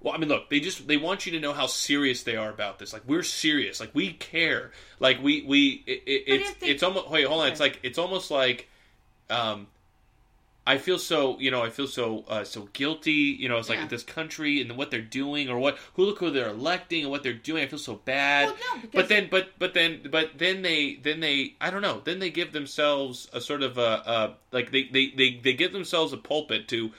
Well, 0.00 0.14
I 0.14 0.18
mean, 0.18 0.28
look, 0.28 0.48
they 0.48 0.60
just 0.60 0.86
they 0.86 0.96
want 0.96 1.26
you 1.26 1.32
to 1.32 1.40
know 1.40 1.52
how 1.52 1.66
serious 1.66 2.22
they 2.22 2.36
are 2.36 2.50
about 2.50 2.78
this. 2.78 2.92
Like 2.92 3.02
we're 3.06 3.24
serious. 3.24 3.80
Like 3.80 3.90
we 3.94 4.12
care. 4.12 4.70
Like 5.00 5.20
we 5.22 5.42
we 5.42 5.82
it, 5.86 6.02
it, 6.06 6.22
it's 6.26 6.52
they- 6.54 6.68
it's 6.68 6.82
almost 6.82 7.10
wait 7.10 7.26
hold 7.26 7.42
on. 7.42 7.48
It's 7.48 7.60
like 7.60 7.80
it's 7.82 7.98
almost 7.98 8.30
like, 8.30 8.68
um, 9.28 9.66
I 10.68 10.76
feel 10.76 10.98
so 10.98 11.38
you 11.40 11.50
know 11.50 11.62
I 11.62 11.70
feel 11.70 11.86
so 11.86 12.24
uh, 12.28 12.44
so 12.44 12.68
guilty. 12.74 13.12
You 13.40 13.48
know, 13.48 13.56
it's 13.56 13.70
like 13.70 13.78
Yeah. 13.78 13.86
this 13.86 14.02
country 14.02 14.60
and 14.60 14.76
what 14.76 14.90
they're 14.90 15.00
doing 15.00 15.48
or 15.48 15.58
what 15.58 15.78
who 15.94 16.04
look 16.04 16.18
who 16.18 16.30
they're 16.30 16.50
electing 16.50 17.02
and 17.02 17.10
what 17.10 17.22
they're 17.22 17.32
doing. 17.32 17.62
I 17.64 17.66
feel 17.68 17.78
so 17.78 17.94
bad 18.04 18.48
Well, 18.48 18.56
no, 18.74 18.80
because 18.82 19.00
but 19.00 19.08
then 19.08 19.28
but 19.30 19.48
but 19.58 19.72
then 19.72 20.00
but 20.10 20.36
then 20.36 20.60
they 20.62 20.96
then 21.02 21.20
they 21.20 21.54
i 21.60 21.70
don't 21.70 21.80
know 21.80 22.02
then 22.04 22.18
they 22.18 22.28
give 22.30 22.52
themselves 22.52 23.28
a 23.32 23.40
sort 23.40 23.62
of 23.62 23.78
a, 23.78 24.02
a 24.14 24.34
like 24.52 24.70
they, 24.70 24.84
they 24.84 25.10
they 25.16 25.40
they 25.42 25.54
give 25.54 25.72
themselves 25.72 26.12
a 26.12 26.18
pulpit 26.18 26.68
to 26.68 26.92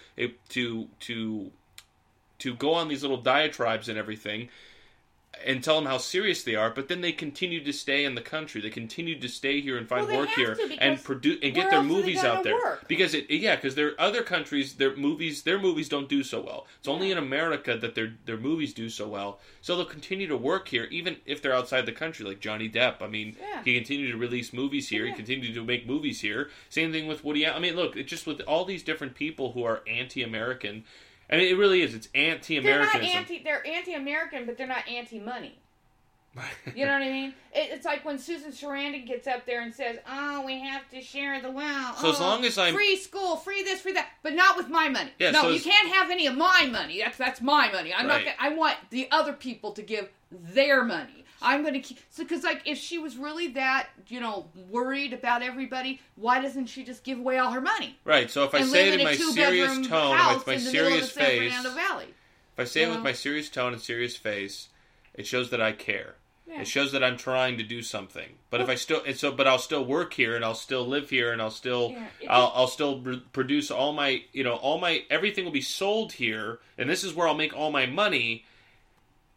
to 0.49 0.88
to 1.01 1.51
to 2.39 2.53
go 2.55 2.73
on 2.73 2.88
these 2.88 3.03
little 3.03 3.21
diatribes 3.21 3.88
and 3.88 3.97
everything 3.99 4.49
and 5.45 5.63
tell 5.63 5.75
them 5.75 5.86
how 5.86 5.97
serious 5.97 6.43
they 6.43 6.56
are 6.56 6.69
but 6.69 6.88
then 6.88 7.02
they 7.02 7.12
continue 7.12 7.63
to 7.63 7.71
stay 7.73 8.04
in 8.06 8.15
the 8.15 8.21
country 8.21 8.60
they 8.62 8.69
continue 8.69 9.19
to 9.19 9.28
stay 9.30 9.62
here 9.62 9.78
and 9.78 9.88
find 9.88 10.08
Well, 10.08 10.19
work 10.19 10.30
here 10.30 10.58
and 10.80 11.02
produce 11.04 11.39
and 11.41 11.54
get 11.54 11.69
their 11.69 11.80
else 11.80 11.86
are 11.86 11.88
they 11.89 11.93
movies 11.95 12.23
out 12.23 12.43
there 12.43 12.54
work? 12.56 12.88
because 12.88 13.13
it 13.13 13.30
yeah 13.30 13.56
because 13.56 13.75
there 13.75 13.88
are 13.89 14.02
other 14.02 14.21
countries 14.23 14.73
their 14.75 14.95
movies 14.95 15.43
their 15.43 15.60
movies 15.60 15.89
don't 15.89 16.10
do 16.10 16.23
so 16.23 16.41
well 16.41 16.67
it's 16.80 16.88
only 16.88 17.12
in 17.12 17.17
america 17.17 17.78
that 17.78 17.95
their 17.95 18.13
their 18.25 18.38
movies 18.38 18.73
do 18.73 18.89
so 18.89 19.08
well 19.08 19.39
so 19.62 19.75
they'll 19.75 19.86
continue 19.86 20.28
to 20.28 20.38
work 20.38 20.67
here 20.67 20.86
even 20.91 21.17
if 21.25 21.41
they're 21.41 21.56
outside 21.56 21.86
the 21.86 21.91
country 21.91 22.25
like 22.25 22.39
johnny 22.39 22.69
depp 22.69 23.02
i 23.02 23.08
mean 23.08 23.36
Yeah. 23.39 23.63
he 23.63 23.75
continued 23.75 24.12
to 24.12 24.17
release 24.17 24.54
movies 24.54 24.89
here 24.89 25.06
Yeah. 25.06 25.12
he 25.12 25.15
continued 25.17 25.54
to 25.56 25.63
make 25.63 25.88
movies 25.88 26.21
here 26.21 26.49
same 26.69 26.91
thing 26.91 27.08
with 27.08 27.23
woody 27.23 27.45
Allen. 27.45 27.58
i 27.58 27.60
mean 27.60 27.75
look 27.75 27.95
it's 27.95 28.10
just 28.10 28.28
with 28.28 28.41
all 28.41 28.65
these 28.65 28.84
different 28.84 29.15
people 29.15 29.54
who 29.54 29.63
are 29.63 29.82
anti-american 29.88 30.84
I 31.31 31.37
mean, 31.37 31.47
it 31.47 31.57
really 31.57 31.81
is. 31.81 31.93
It's 31.93 32.07
they're 32.13 32.39
not 32.79 32.95
anti. 32.95 33.43
They're 33.43 33.65
anti-American, 33.65 34.45
but 34.45 34.57
they're 34.57 34.67
not 34.67 34.87
anti-money. 34.87 35.57
You 36.75 36.85
know 36.85 36.93
what 36.93 37.01
I 37.01 37.09
mean? 37.11 37.33
It, 37.53 37.71
it's 37.71 37.85
like 37.85 38.05
when 38.05 38.17
Susan 38.19 38.51
Sarandon 38.51 39.05
gets 39.05 39.27
up 39.27 39.45
there 39.45 39.61
and 39.61 39.73
says, 39.73 39.97
"Oh, 40.07 40.43
we 40.45 40.59
have 40.59 40.87
to 40.91 41.01
share 41.01 41.41
the 41.41 41.49
wealth. 41.51 41.97
So 41.99 42.11
as 42.11 42.19
Oh, 42.19 42.23
long 42.23 42.45
as 42.45 42.57
I'm- 42.57 42.73
free 42.73 42.95
school, 42.95 43.35
free 43.35 43.63
this, 43.63 43.81
free 43.81 43.93
that, 43.93 44.09
but 44.23 44.33
not 44.33 44.55
with 44.55 44.69
my 44.69 44.87
money. 44.89 45.11
Yeah, 45.19 45.31
no, 45.31 45.41
so 45.41 45.49
you 45.49 45.55
as- 45.55 45.63
can't 45.63 45.89
have 45.95 46.11
any 46.11 46.27
of 46.27 46.35
my 46.37 46.67
money. 46.71 46.99
That's 46.99 47.17
that's 47.17 47.41
my 47.41 47.71
money. 47.71 47.93
I'm 47.93 48.07
Right. 48.07 48.25
not. 48.25 48.37
Gonna, 48.37 48.53
I 48.53 48.55
want 48.55 48.77
the 48.91 49.09
other 49.11 49.33
people 49.33 49.71
to 49.73 49.81
give 49.81 50.09
their 50.31 50.83
money. 50.83 51.25
I'm 51.41 51.62
going 51.62 51.73
to 51.73 51.80
keep 51.80 51.99
so 52.10 52.23
because 52.23 52.43
like 52.43 52.62
if 52.65 52.78
she 52.78 52.97
was 52.97 53.17
really 53.17 53.49
that 53.49 53.89
you 54.08 54.19
know 54.19 54.47
worried 54.69 55.13
about 55.13 55.41
everybody, 55.41 56.02
why 56.15 56.41
doesn't 56.41 56.67
she 56.67 56.84
just 56.84 57.04
give 57.04 57.19
away 57.19 57.38
all 57.38 57.52
her 57.52 57.62
money 57.62 57.97
right. 58.06 58.30
So 58.30 58.43
if 58.43 58.54
I 58.54 58.62
say 58.63 58.89
it 58.89 58.99
in 58.99 59.04
my 59.06 59.15
serious 59.15 59.88
tone, 59.88 60.12
with 60.36 60.47
my 60.47 60.54
in 60.54 60.63
the 60.65 60.71
middle 60.71 60.88
of 60.97 61.06
serious 61.06 61.12
face, 61.12 61.54
if 61.63 62.60
I 62.60 62.63
say 62.65 62.84
it 62.84 62.89
with 62.89 62.99
my 63.04 63.13
serious 63.13 63.49
tone 63.49 63.73
and 63.73 63.82
serious 63.82 64.15
face, 64.17 64.69
it 65.13 65.25
shows 65.25 65.49
that 65.52 65.62
I 65.62 65.71
care. 65.71 66.15
Yeah. 66.45 66.62
It 66.62 66.67
shows 66.67 66.91
that 66.93 67.04
I'm 67.04 67.15
trying 67.15 67.58
to 67.58 67.63
do 67.63 67.84
something. 67.84 68.28
But 68.49 68.60
if 68.60 68.69
I 68.69 68.75
still, 68.75 69.04
and 69.06 69.15
so, 69.15 69.32
but 69.32 69.45
I'll 69.45 69.60
still 69.60 69.86
work 69.86 70.13
here, 70.15 70.36
and 70.36 70.43
I'll 70.43 70.56
still 70.56 70.86
live 70.86 71.12
here, 71.12 71.32
and 71.32 71.39
I'll 71.41 71.52
still, 71.52 71.91
Yeah, 71.91 72.08
I'll, 72.28 72.52
I'll 72.56 72.67
still 72.67 72.99
pr- 72.99 73.13
produce 73.32 73.69
all 73.69 73.93
my, 73.93 74.23
you 74.34 74.43
know, 74.43 74.56
all 74.56 74.80
my 74.80 75.04
everything 75.12 75.45
will 75.45 75.52
be 75.52 75.62
sold 75.62 76.13
here, 76.13 76.60
and 76.75 76.89
this 76.89 77.04
is 77.04 77.13
where 77.13 77.28
I'll 77.28 77.36
make 77.36 77.56
all 77.56 77.71
my 77.71 77.86
money. 77.86 78.45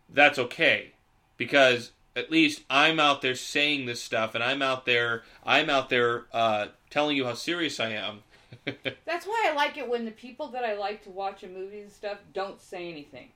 That's 0.09 0.39
okay, 0.39 0.93
because 1.37 1.93
at 2.15 2.31
least 2.31 2.63
I'm 2.69 3.01
out 3.01 3.23
there 3.23 3.35
saying 3.35 3.87
this 3.87 4.03
stuff, 4.03 4.35
and 4.35 4.45
I'm 4.45 4.63
out 4.63 4.87
there, 4.87 5.23
I'm 5.45 5.71
out 5.71 5.89
there 5.89 6.27
uh, 6.33 6.67
telling 6.91 7.17
you 7.17 7.25
how 7.25 7.35
serious 7.35 7.81
I 7.81 7.91
am. 7.91 8.23
That's 9.05 9.27
why 9.27 9.49
I 9.49 9.55
like 9.55 9.79
it 9.79 9.89
when 9.89 10.05
the 10.05 10.11
people 10.11 10.49
that 10.49 10.65
I 10.65 10.75
like 10.75 11.03
to 11.05 11.11
watch 11.11 11.43
in 11.43 11.55
movies 11.55 11.85
and 11.85 11.93
stuff 11.93 12.19
don't 12.33 12.61
say 12.61 12.89
anything. 12.89 13.29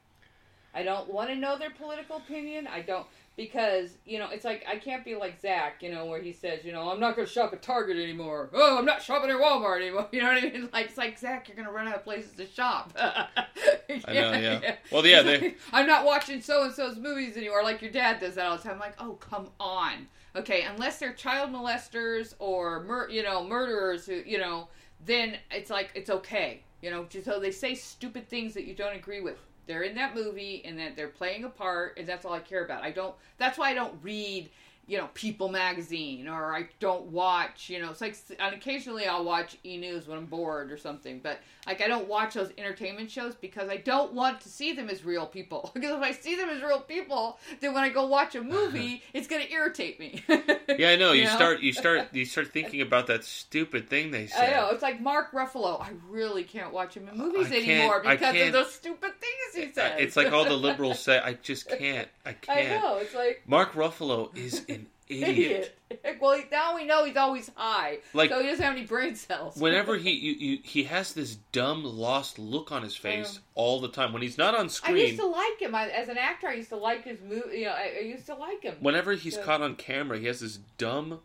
I 0.75 0.83
don't 0.83 1.11
want 1.11 1.31
to 1.31 1.37
know 1.37 1.57
their 1.57 1.71
political 1.71 2.19
opinion. 2.19 2.67
I 2.67 2.83
don't 2.83 3.07
because 3.37 3.99
you 4.07 4.19
know 4.19 4.29
it's 4.31 4.45
like 4.45 4.65
I 4.69 4.77
can't 4.77 5.05
be 5.05 5.15
like 5.15 5.41
Zach, 5.41 5.83
you 5.83 5.91
know, 5.91 6.07
where 6.07 6.21
he 6.21 6.33
says, 6.33 6.65
you 6.65 6.73
know, 6.73 6.91
I'm 6.91 6.99
not 7.01 7.17
going 7.17 7.27
to 7.27 7.33
shop 7.33 7.53
at 7.53 7.63
Target 7.63 7.97
anymore. 7.97 8.49
Oh, 8.53 8.79
I'm 8.79 8.85
not 8.85 9.03
shopping 9.03 9.31
at 9.31 9.37
Walmart 9.37 9.81
anymore. 9.83 10.09
You 10.13 10.23
know 10.23 10.29
what 10.33 10.43
I 10.43 10.49
mean? 10.51 10.69
Like 10.73 10.87
it's 10.87 10.97
like 10.99 11.19
Zach, 11.19 11.49
you're 11.49 11.57
going 11.57 11.69
to 11.69 11.73
run 11.73 11.87
out 11.89 11.97
of 11.97 12.05
places 12.05 12.33
to 12.37 12.47
shop. 12.47 12.93
I 12.99 14.13
know, 14.13 14.33
yeah. 14.63 14.77
Well, 14.91 15.07
yeah, 15.07 15.23
they- 15.23 15.41
like, 15.41 15.59
I'm 15.73 15.87
not 15.87 16.05
watching 16.05 16.41
so 16.41 16.65
and 16.65 16.73
so's 16.73 16.97
movies 16.97 17.37
anymore. 17.37 17.63
Like 17.63 17.83
your 17.83 17.91
dad 17.91 18.21
does 18.21 18.35
that 18.37 18.47
all 18.47 18.57
the 18.57 18.63
time. 18.63 18.73
I'm 18.75 18.79
like, 18.81 18.95
oh, 18.99 19.13
come 19.15 19.49
on. 19.61 20.07
Okay, 20.35 20.63
unless 20.63 20.99
they're 20.99 21.13
child 21.15 21.51
molesters 21.51 22.35
or 22.39 22.83
mur- 22.85 23.09
you 23.09 23.23
know 23.23 23.43
murderers 23.45 24.05
who 24.07 24.23
you 24.27 24.39
know, 24.39 24.69
then 25.05 25.37
it's 25.51 25.71
like 25.71 25.91
it's 25.95 26.11
okay. 26.11 26.63
You 26.83 26.91
know, 26.91 27.05
just 27.09 27.25
so 27.25 27.41
they 27.41 27.51
say 27.51 27.75
stupid 27.75 28.29
things 28.29 28.53
that 28.55 28.65
you 28.65 28.75
don't 28.75 28.95
agree 28.95 29.21
with. 29.23 29.39
They're 29.67 29.83
in 29.83 29.95
that 29.97 30.15
movie 30.15 30.63
and 30.65 30.79
that 30.79 30.97
they're 30.97 31.09
playing 31.09 31.45
a 31.45 31.49
part, 31.49 31.99
and 31.99 32.07
that's 32.07 32.25
all 32.25 32.33
I 32.33 32.41
care 32.41 32.65
about. 32.65 32.83
I 32.83 32.91
don't. 32.91 33.15
That's 33.39 33.59
why 33.59 33.71
I 33.71 33.75
don't 33.75 33.95
read. 34.03 34.49
You 34.87 34.99
know, 34.99 35.09
People 35.15 35.49
magazine, 35.49 36.29
or 36.29 36.55
I 36.55 36.69
don't 36.79 37.07
watch, 37.07 37.69
you 37.69 37.81
know, 37.81 37.91
it's 37.91 38.01
like, 38.01 38.17
and 38.39 38.55
occasionally 38.55 39.07
I'll 39.07 39.25
watch 39.25 39.57
E 39.65 39.77
News 39.77 40.07
when 40.07 40.19
I'm 40.19 40.27
bored 40.27 40.71
or 40.71 40.79
something, 40.79 41.21
but 41.23 41.41
like 41.67 41.81
I 41.81 41.89
don't 41.89 42.07
watch 42.07 42.35
those 42.35 42.53
entertainment 42.57 43.11
shows 43.11 43.35
because 43.35 43.69
I 43.69 43.79
don't 43.79 44.13
want 44.13 44.41
to 44.43 44.49
see 44.49 44.73
them 44.73 44.89
as 44.89 45.05
real 45.05 45.27
people. 45.27 45.71
because 45.75 45.91
if 45.91 46.03
I 46.03 46.13
see 46.13 46.37
them 46.37 46.49
as 46.49 46.63
real 46.63 46.81
people, 46.81 47.39
then 47.61 47.75
when 47.75 47.83
I 47.83 47.89
go 47.89 48.07
watch 48.07 48.37
a 48.37 48.43
movie, 48.43 49.03
it's 49.13 49.27
going 49.27 49.45
to 49.45 49.53
irritate 49.53 49.99
me. 49.99 50.23
Yeah, 50.79 50.91
I 50.91 50.97
know. 50.97 51.13
You, 51.13 51.23
You 51.23 51.29
know? 51.29 51.37
start 51.37 51.61
you 51.61 51.73
start 51.73 52.09
you 52.13 52.25
start 52.27 52.49
thinking 52.49 52.83
about 52.83 53.07
that 53.07 53.25
stupid 53.25 53.89
thing 53.89 54.11
they 54.11 54.27
said. 54.27 54.53
I 54.53 54.57
know. 54.57 54.69
It's 54.71 54.83
like 54.83 55.01
Mark 55.01 55.33
Ruffalo. 55.33 55.81
I 55.81 55.93
really 56.11 56.45
can't 56.45 56.73
watch 56.73 56.97
him 56.97 57.09
in 57.09 57.17
movies 57.17 57.51
anymore 57.51 58.01
because 58.03 58.37
of 58.39 58.53
those 58.53 58.75
stupid 58.75 59.13
things 59.21 59.67
he 59.67 59.73
says. 59.73 59.93
It's 59.99 60.17
like 60.17 60.33
all 60.33 60.45
the 60.45 60.57
liberals 60.57 61.01
say. 61.01 61.19
I 61.19 61.35
just 61.35 61.69
can't. 61.69 62.09
I 62.27 62.33
can't. 62.35 62.59
I 62.59 62.77
know. 62.77 62.99
It's 62.99 63.15
like 63.15 63.43
Mark 63.47 63.73
Ruffalo 63.73 64.37
is 64.37 64.65
idiot. 65.09 65.77
idiot. 65.91 66.19
well, 66.21 66.41
now 66.51 66.75
we 66.75 66.85
know 66.85 67.05
he's 67.05 67.17
always 67.17 67.51
high, 67.55 67.99
Like- 68.13 68.31
so 68.31 68.41
he 68.41 68.49
doesn't 68.49 68.65
have 68.65 68.75
any 68.77 68.85
brain 68.87 69.15
cells. 69.15 69.57
Whenever 69.61 69.97
he 69.97 70.11
you, 70.11 70.33
you, 70.33 70.59
he 70.63 70.85
has 70.85 71.13
this 71.15 71.37
dumb 71.53 71.85
lost 71.85 72.39
look 72.39 72.73
on 72.73 72.83
his 72.83 72.97
face 72.97 73.37
Um, 73.37 73.43
all 73.55 73.81
the 73.81 73.89
time 73.89 74.13
when 74.13 74.23
he's 74.23 74.39
not 74.39 74.55
on 74.55 74.69
screen. 74.69 74.97
I 74.97 75.01
used 75.01 75.21
to 75.21 75.27
like 75.27 75.61
him 75.61 75.75
I, 75.75 75.89
as 75.89 76.09
an 76.09 76.19
actor. 76.19 76.49
I 76.49 76.55
used 76.55 76.71
to 76.71 76.77
like 76.77 77.05
his 77.05 77.19
movie. 77.21 77.59
You 77.59 77.65
know, 77.67 77.73
I, 77.73 77.95
I 77.99 78.05
used 78.05 78.27
to 78.27 78.35
like 78.35 78.63
him. 78.63 78.75
Whenever 78.81 79.13
he's 79.15 79.37
Yeah. 79.37 79.43
caught 79.43 79.63
on 79.63 79.77
camera, 79.77 80.19
he 80.19 80.27
has 80.27 80.41
this 80.41 80.59
dumb 80.79 81.21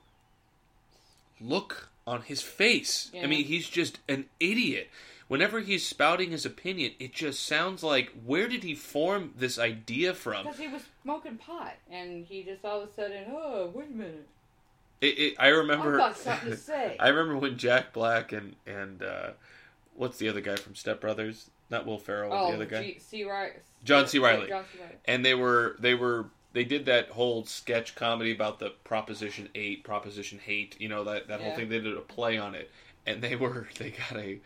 look 1.40 1.90
on 2.06 2.24
his 2.24 2.42
face. 2.42 3.12
I 3.22 3.28
mean, 3.28 3.46
he's 3.46 3.68
just 3.70 4.00
an 4.08 4.26
idiot. 4.40 4.90
Whenever 5.32 5.62
he's 5.62 5.88
spouting 5.88 6.32
his 6.32 6.46
opinion, 6.46 6.92
it 7.00 7.14
just 7.14 7.46
sounds 7.46 7.84
like 7.84 8.12
where 8.26 8.50
did 8.50 8.64
he 8.66 8.76
form 8.76 9.34
this 9.38 9.58
idea 9.58 10.14
from? 10.14 10.44
Because 10.44 10.60
he 10.60 10.68
was 10.68 10.82
smoking 11.04 11.38
pot, 11.38 11.76
and 11.90 12.26
he 12.26 12.44
just 12.44 12.66
all 12.66 12.82
of 12.82 12.90
a 12.90 12.94
sudden, 12.94 13.24
oh, 13.32 13.72
wait 13.74 13.88
a 13.88 13.92
minute, 13.94 14.28
It, 15.00 15.18
it, 15.18 15.36
I 15.40 15.48
remember. 15.48 15.94
I've 15.94 16.10
got 16.10 16.18
something 16.18 16.50
to 16.50 16.58
say. 16.72 16.98
I 17.00 17.08
remember 17.08 17.38
when 17.38 17.58
Jack 17.58 17.94
Black 17.94 18.34
and 18.34 18.58
and 18.68 19.02
uh, 19.02 19.30
what's 19.96 20.18
the 20.18 20.28
other 20.28 20.42
guy 20.42 20.58
from 20.58 20.76
Step 20.76 21.00
Brothers? 21.00 21.50
Not 21.70 21.86
Will 21.86 21.98
Ferrell. 21.98 22.34
oh, 22.34 22.50
the 22.50 22.56
other 22.56 22.66
guy. 22.66 22.84
G- 22.84 23.00
C. 23.00 23.24
Reilly. 23.24 23.52
John 23.86 24.10
C. 24.10 24.20
Reilly. 24.20 24.50
John 24.50 24.66
C. 24.74 24.80
Reilly. 24.80 24.96
and 25.06 25.24
they 25.24 25.34
were 25.34 25.78
they 25.80 25.94
were 25.94 26.26
they 26.52 26.66
did 26.66 26.88
that 26.88 27.08
whole 27.08 27.46
sketch 27.46 27.96
comedy 27.96 28.34
about 28.34 28.60
the 28.60 28.72
Proposition 28.84 29.48
Eight, 29.56 29.86
Proposition 29.86 30.40
Hate. 30.40 30.76
You 30.82 30.90
know 30.90 31.06
that 31.06 31.30
that 31.30 31.40
whole 31.40 31.56
thing. 31.56 31.70
They 31.70 31.80
did 31.80 31.96
a 31.96 32.02
play 32.02 32.38
on 32.38 32.54
it, 32.54 32.70
and 33.08 33.22
they 33.22 33.38
were 33.38 33.70
they 33.80 33.92
got 33.92 34.20
a 34.20 34.42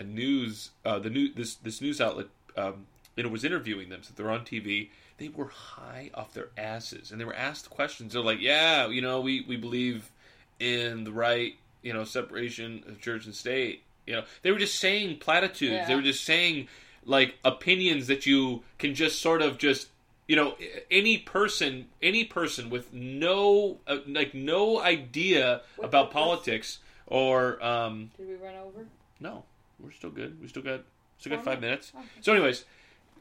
a 0.00 0.04
news 0.04 0.70
uh, 0.84 0.98
the 0.98 1.10
new 1.10 1.32
this 1.32 1.54
this 1.56 1.80
news 1.80 2.00
outlet 2.00 2.26
um, 2.56 2.86
you 3.16 3.22
know 3.22 3.28
was 3.28 3.44
interviewing 3.44 3.88
them. 3.90 4.00
So 4.02 4.12
they're 4.16 4.30
on 4.30 4.44
TV. 4.44 4.88
They 5.18 5.28
were 5.28 5.48
high 5.48 6.10
off 6.14 6.32
their 6.34 6.48
asses, 6.56 7.12
and 7.12 7.20
they 7.20 7.24
were 7.26 7.36
asked 7.36 7.70
questions. 7.70 8.14
They're 8.14 8.22
like, 8.22 8.40
"Yeah, 8.40 8.88
you 8.88 9.02
know, 9.02 9.20
we 9.20 9.44
we 9.46 9.56
believe 9.56 10.10
in 10.58 11.04
the 11.04 11.12
right, 11.12 11.54
you 11.82 11.92
know, 11.92 12.04
separation 12.04 12.82
of 12.88 13.00
church 13.00 13.26
and 13.26 13.34
state." 13.34 13.82
You 14.06 14.16
know, 14.16 14.24
they 14.42 14.50
were 14.50 14.58
just 14.58 14.78
saying 14.80 15.18
platitudes. 15.18 15.72
Yeah. 15.72 15.86
They 15.86 15.94
were 15.94 16.02
just 16.02 16.24
saying 16.24 16.68
like 17.04 17.34
opinions 17.44 18.06
that 18.08 18.26
you 18.26 18.62
can 18.78 18.94
just 18.94 19.20
sort 19.20 19.42
of 19.42 19.58
just 19.58 19.88
you 20.26 20.36
know 20.36 20.56
any 20.90 21.18
person 21.18 21.86
any 22.02 22.24
person 22.24 22.70
with 22.70 22.92
no 22.92 23.78
uh, 23.86 23.98
like 24.06 24.32
no 24.34 24.80
idea 24.80 25.60
What- 25.76 25.86
about 25.86 26.10
politics 26.10 26.78
or 27.06 27.62
um 27.64 28.10
Did 28.16 28.28
we 28.28 28.34
run 28.36 28.54
over? 28.56 28.86
no 29.18 29.44
we're 29.82 29.92
still 29.92 30.10
good. 30.10 30.40
We 30.40 30.48
still 30.48 30.62
got 30.62 30.82
still 31.18 31.34
got 31.34 31.44
five 31.44 31.60
minutes. 31.60 31.92
So 32.20 32.32
anyways 32.32 32.64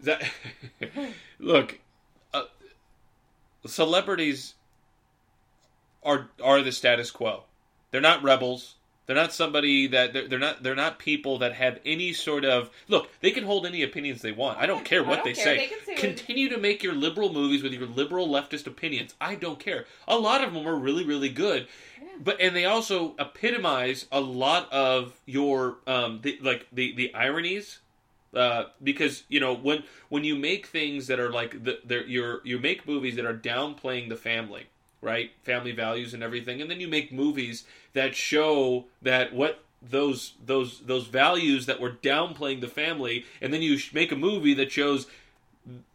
that 0.02 0.24
look 1.40 1.80
uh, 2.34 2.44
celebrities 3.66 4.56
are 6.04 6.30
are 6.42 6.62
the 6.62 6.72
status 6.72 7.12
quo. 7.12 7.44
They're 7.92 8.02
not 8.02 8.24
rebels 8.24 8.76
they're 9.10 9.16
not 9.16 9.34
somebody 9.34 9.88
that 9.88 10.14
they're, 10.14 10.28
they're 10.28 10.38
not 10.38 10.62
they're 10.62 10.76
not 10.76 11.00
people 11.00 11.40
that 11.40 11.54
have 11.56 11.80
any 11.84 12.14
sort 12.14 12.46
of 12.46 12.70
look 12.88 13.10
they 13.22 13.32
can 13.32 13.44
hold 13.44 13.66
any 13.66 13.82
opinions 13.82 14.22
they 14.22 14.32
want 14.32 14.60
i 14.60 14.68
don't 14.68 14.86
care 14.86 15.04
what 15.04 15.16
don't 15.16 15.26
they 15.26 15.34
care. 15.34 15.44
say 15.44 15.70
They 15.88 15.96
say 15.96 16.00
continue 16.00 16.48
to 16.50 16.60
make 16.60 16.84
your 16.84 16.94
liberal 16.94 17.34
movies 17.34 17.64
with 17.64 17.74
your 17.74 17.88
liberal 17.88 18.28
leftist 18.28 18.68
opinions 18.68 19.16
i 19.20 19.34
don't 19.34 19.60
care 19.60 19.86
a 20.08 20.16
lot 20.16 20.44
of 20.44 20.54
them 20.54 20.68
are 20.68 20.76
really 20.76 21.04
really 21.04 21.30
good 21.30 21.68
Yeah. 22.00 22.08
but 22.24 22.40
and 22.40 22.56
they 22.56 22.66
also 22.66 23.16
epitomize 23.18 24.06
a 24.12 24.22
lot 24.22 24.72
of 24.72 25.20
your 25.26 25.78
um 25.88 26.20
the, 26.22 26.38
like 26.44 26.68
the 26.72 26.94
the 26.96 27.12
ironies 27.16 27.80
uh, 28.36 28.66
because 28.84 29.24
you 29.28 29.40
know 29.40 29.56
when 29.56 29.84
when 30.10 30.24
you 30.24 30.36
make 30.36 30.68
things 30.68 31.08
that 31.08 31.20
are 31.20 31.32
like 31.32 31.64
the 31.64 31.80
you're 32.08 32.42
you 32.44 32.60
make 32.60 32.88
movies 32.88 33.16
that 33.16 33.26
are 33.26 33.34
downplaying 33.34 34.08
the 34.08 34.16
family 34.16 34.68
right? 35.02 35.32
Family 35.44 35.72
values 35.72 36.14
and 36.14 36.24
everything. 36.24 36.62
And 36.62 36.70
then 36.70 36.80
you 36.80 36.88
make 36.88 37.12
movies 37.12 37.66
that 37.94 38.16
show 38.16 38.86
that 39.02 39.34
what 39.34 39.64
those 39.82 40.34
those 40.46 40.82
those 40.82 41.08
values 41.08 41.66
that 41.66 41.80
were 41.80 41.92
downplaying 41.92 42.60
the 42.60 42.68
family 42.68 43.24
and 43.42 43.54
then 43.54 43.62
you 43.62 43.80
make 43.94 44.12
a 44.12 44.16
movie 44.16 44.54
that 44.54 44.70
shows 44.70 45.08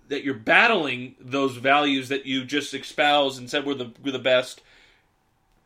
that 0.09 0.25
you're 0.25 0.35
battling 0.35 1.15
those 1.21 1.57
values 1.57 2.09
that 2.09 2.27
you 2.27 2.45
just 2.45 2.75
espouse 2.75 3.39
and 3.39 3.49
said 3.49 3.65
were 3.65 3.75
the 3.75 3.93
were 4.05 4.11
the 4.11 4.19
best. 4.19 4.63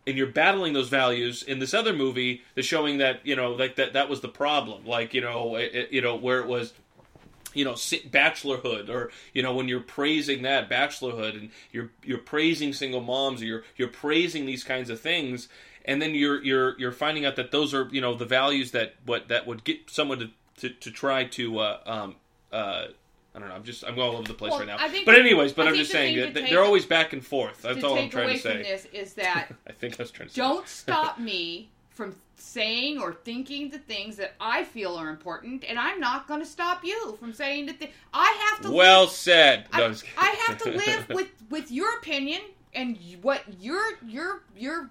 And 0.07 0.17
you're 0.17 0.27
battling 0.27 0.73
those 0.73 0.89
values 0.89 1.43
in 1.43 1.59
this 1.59 1.75
other 1.75 1.93
movie 1.93 2.43
that's 2.55 2.67
showing 2.67 2.99
that 2.99 3.21
you 3.27 3.37
know 3.37 3.53
like 3.53 3.77
that 3.77 3.93
that 3.93 4.09
was 4.09 4.21
the 4.21 4.29
problem. 4.29 4.87
Like 4.87 5.13
you 5.13 5.21
know 5.21 5.57
it, 5.57 5.91
you 5.91 6.01
know 6.01 6.17
where 6.17 6.41
it 6.41 6.47
was 6.47 6.73
you 7.59 7.65
know 7.65 7.73
bachelorhood 7.73 8.89
or 8.89 9.11
you 9.35 9.43
know 9.43 9.53
when 9.53 9.67
you're 9.67 9.81
praising 9.81 10.43
that 10.43 10.71
bachelorhood 10.71 11.37
and 11.37 11.51
you're 11.73 11.91
you're 12.05 12.19
praising 12.19 12.73
single 12.73 13.01
moms 13.01 13.43
or 13.43 13.47
you're 13.47 13.65
you're 13.77 13.89
praising 13.89 14.47
these 14.47 14.63
kinds 14.63 14.91
of 14.91 15.01
things 15.01 15.49
and 15.85 16.01
then 16.01 16.15
you're 16.15 16.41
you're 16.45 16.79
you're 16.79 16.93
finding 16.93 17.27
out 17.27 17.35
that 17.35 17.51
those 17.51 17.75
are 17.75 17.89
you 17.91 18.01
know 18.01 18.15
the 18.15 18.25
values 18.25 18.71
that 18.71 18.95
what 19.05 19.27
that 19.27 19.45
would 19.47 19.65
get 19.65 19.91
someone 19.91 20.19
to 20.21 20.31
to, 20.59 20.71
to 20.71 20.91
try 20.91 21.25
to 21.25 21.59
uh, 21.59 21.81
um 21.85 22.17
uh 22.53 22.87
I 23.35 23.41
don't 23.41 23.51
know. 23.51 23.55
I'm 23.55 23.63
just 23.63 23.85
I'm 23.85 23.95
going 23.95 24.09
all 24.09 24.17
over 24.17 24.27
the 24.27 24.35
place 24.35 24.51
Well, 24.51 24.61
right 24.61 24.67
now. 24.67 24.89
Think 24.89 25.07
but 25.07 25.15
anyways, 25.15 25.53
but 25.53 25.67
I 25.67 25.71
I'm 25.71 25.77
just 25.77 25.93
saying 25.93 26.17
that 26.17 26.35
they're 26.35 26.47
take- 26.47 26.59
always 26.59 26.87
back 26.87 27.13
and 27.13 27.25
forth. 27.25 27.63
That's 27.63 27.85
all 27.85 27.97
I'm 27.97 28.11
trying 28.11 28.35
to 28.35 28.39
say. 28.39 28.63
this 28.63 28.87
is 28.93 29.15
that 29.15 29.53
I 29.67 29.73
think 29.73 30.01
I 30.01 30.03
was 30.03 30.11
trying 30.11 30.29
to 30.29 30.35
say. 30.35 30.41
don't 30.41 30.67
stop 30.67 31.21
me 31.21 31.69
from 31.99 32.15
saying 32.37 33.01
or 33.01 33.13
thinking 33.13 33.69
the 33.71 33.79
things 33.79 34.17
that 34.17 34.35
I 34.41 34.63
feel 34.63 34.95
are 34.95 35.11
important, 35.11 35.65
and 35.69 35.81
I'm 35.81 35.99
not 35.99 36.29
going 36.29 36.39
to 36.39 36.47
stop 36.47 36.85
you 36.85 37.17
from 37.19 37.33
saying 37.35 37.67
the 37.67 37.73
thing. 37.73 37.89
I 38.15 38.51
have 38.51 38.63
to. 38.63 38.71
Well 38.71 39.03
live, 39.03 39.11
said. 39.11 39.67
I, 39.73 39.81
kidding. 39.81 39.97
I 40.17 40.45
have 40.47 40.59
to 40.59 40.71
live 40.87 41.09
with 41.09 41.29
with 41.51 41.73
your 41.73 41.99
opinion 41.99 42.41
and 42.73 42.97
what 43.21 43.43
your 43.61 43.83
your 44.07 44.43
your 44.57 44.91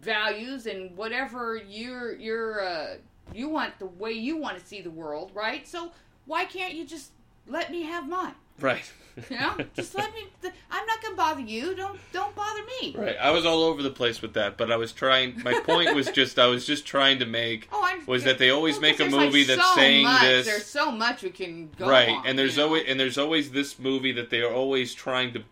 values 0.00 0.66
and 0.66 0.96
whatever 0.96 1.58
your 1.68 2.16
your 2.16 2.64
uh, 2.64 2.94
you 3.34 3.50
want 3.50 3.78
the 3.78 3.86
way 3.86 4.12
you 4.12 4.38
want 4.38 4.58
to 4.58 4.64
see 4.64 4.80
the 4.80 4.90
world, 4.90 5.32
right? 5.34 5.68
So 5.68 5.92
why 6.24 6.46
can't 6.46 6.72
you 6.72 6.86
just 6.86 7.10
let 7.46 7.70
me 7.70 7.82
have 7.82 8.08
mine? 8.08 8.34
right. 8.58 8.90
You 9.30 9.36
know, 9.38 9.56
just 9.74 9.94
let 9.94 10.12
me. 10.12 10.26
I'm 10.70 10.86
not 10.86 11.02
gonna 11.02 11.14
bother 11.14 11.40
you. 11.40 11.74
Don't 11.74 11.98
don't 12.12 12.34
bother 12.34 12.60
me. 12.80 12.94
Right. 12.96 13.16
I 13.20 13.30
was 13.30 13.46
all 13.46 13.62
over 13.62 13.82
the 13.82 13.90
place 13.90 14.20
with 14.20 14.34
that, 14.34 14.56
but 14.56 14.72
I 14.72 14.76
was 14.76 14.92
trying. 14.92 15.40
My 15.42 15.60
point 15.60 15.94
was 15.94 16.08
just 16.10 16.38
I 16.38 16.46
was 16.46 16.66
just 16.66 16.84
trying 16.84 17.20
to 17.20 17.26
make 17.26 17.68
Oh, 17.72 17.82
I'm, 17.84 18.04
was 18.06 18.24
that 18.24 18.38
they 18.38 18.50
always 18.50 18.74
well, 18.74 18.82
make 18.82 19.00
a 19.00 19.04
movie 19.04 19.40
like, 19.40 19.46
that's 19.46 19.68
so 19.68 19.74
saying 19.76 20.04
much, 20.04 20.20
this 20.22 20.46
There's 20.46 20.66
so 20.66 20.90
much 20.90 21.22
we 21.22 21.30
can 21.30 21.70
go 21.78 21.88
right, 21.88 22.08
on, 22.08 22.26
and 22.26 22.38
there's 22.38 22.56
you 22.56 22.62
know? 22.62 22.66
always 22.68 22.84
and 22.88 22.98
there's 22.98 23.18
always 23.18 23.52
this 23.52 23.78
movie 23.78 24.12
that 24.12 24.30
they 24.30 24.40
are 24.40 24.52
always 24.52 24.94
trying 24.94 25.32
to. 25.34 25.44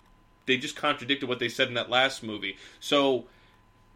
They 0.47 0.57
just 0.57 0.75
contradicted 0.75 1.29
what 1.29 1.39
they 1.39 1.49
said 1.49 1.69
in 1.69 1.75
that 1.75 1.89
last 1.89 2.23
movie. 2.25 2.57
So, 2.81 3.27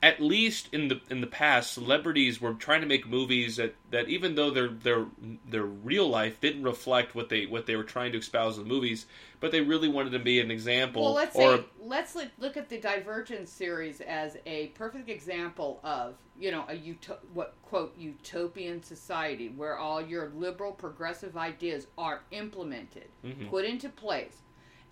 at 0.03 0.21
least 0.21 0.69
in 0.73 0.89
the 0.89 1.01
in 1.09 1.21
the 1.21 1.27
past, 1.27 1.73
celebrities 1.73 2.41
were 2.41 2.53
trying 2.53 2.83
to 2.83 2.87
make 2.87 3.09
movies 3.09 3.57
that, 3.57 3.75
that 3.91 4.09
even 4.09 4.35
though 4.35 4.51
their 4.51 4.69
their 4.69 5.07
their 5.49 5.65
real 5.65 6.07
life 6.09 6.41
didn't 6.41 6.63
reflect 6.65 7.15
what 7.15 7.29
they 7.31 7.47
what 7.47 7.67
they 7.67 7.77
were 7.77 7.85
trying 7.85 8.13
to 8.13 8.19
espouse 8.19 8.59
in 8.59 8.65
the 8.65 8.69
movies, 8.69 9.07
but 9.41 9.53
they 9.53 9.61
really 9.61 9.89
wanted 9.89 10.11
to 10.11 10.19
be 10.19 10.39
an 10.39 10.51
example 10.51 11.03
Well, 11.03 11.15
let's 11.15 11.35
or 11.35 11.57
say 11.57 11.65
let's 11.81 12.15
look, 12.15 12.57
at 12.57 12.69
the 12.69 12.79
Divergent 12.79 13.49
series 13.49 14.01
as 14.03 14.37
a 14.45 14.69
perfect 14.69 15.09
example 15.09 15.81
of 15.83 16.17
you 16.39 16.51
know 16.51 16.65
a 16.69 16.75
uto- 16.75 17.19
what 17.33 17.55
quote 17.63 17.97
utopian 17.97 18.83
society 18.83 19.49
where 19.49 19.79
all 19.79 20.03
your 20.03 20.31
liberal 20.37 20.73
progressive 20.73 21.39
ideas 21.39 21.87
are 21.97 22.23
implemented, 22.33 23.09
Mhm. 23.25 23.49
put 23.49 23.65
into 23.65 23.89
place, 23.89 24.43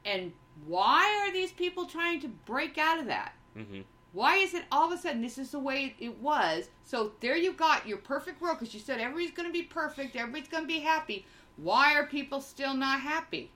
and 0.06 0.32
why 0.66 1.04
are 1.26 1.32
these 1.32 1.52
people 1.52 1.84
trying 1.84 2.20
to 2.20 2.28
break 2.28 2.78
out 2.78 2.98
of 2.98 3.06
that? 3.06 3.34
hmm 3.54 3.82
Why 4.14 4.36
is 4.36 4.54
it 4.54 4.64
all 4.70 4.90
of 4.90 4.96
a 4.96 5.02
sudden 5.02 5.20
this 5.20 5.38
is 5.38 5.50
the 5.50 5.58
way 5.58 5.94
it 5.98 6.20
was? 6.20 6.68
So 6.84 7.12
there 7.20 7.36
you 7.36 7.52
got 7.52 7.86
your 7.86 7.98
perfect 7.98 8.40
world 8.40 8.60
because 8.60 8.72
you 8.72 8.78
said 8.78 9.00
everybody's 9.00 9.32
going 9.32 9.48
to 9.48 9.52
be 9.52 9.62
perfect, 9.62 10.14
everybody's 10.14 10.48
going 10.48 10.62
to 10.62 10.68
be 10.68 10.78
happy. 10.78 11.26
Why 11.56 11.94
are 11.94 12.06
people 12.06 12.40
still 12.40 12.74
not 12.74 13.00
happy? 13.00 13.50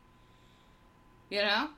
You 1.30 1.42
know? 1.42 1.68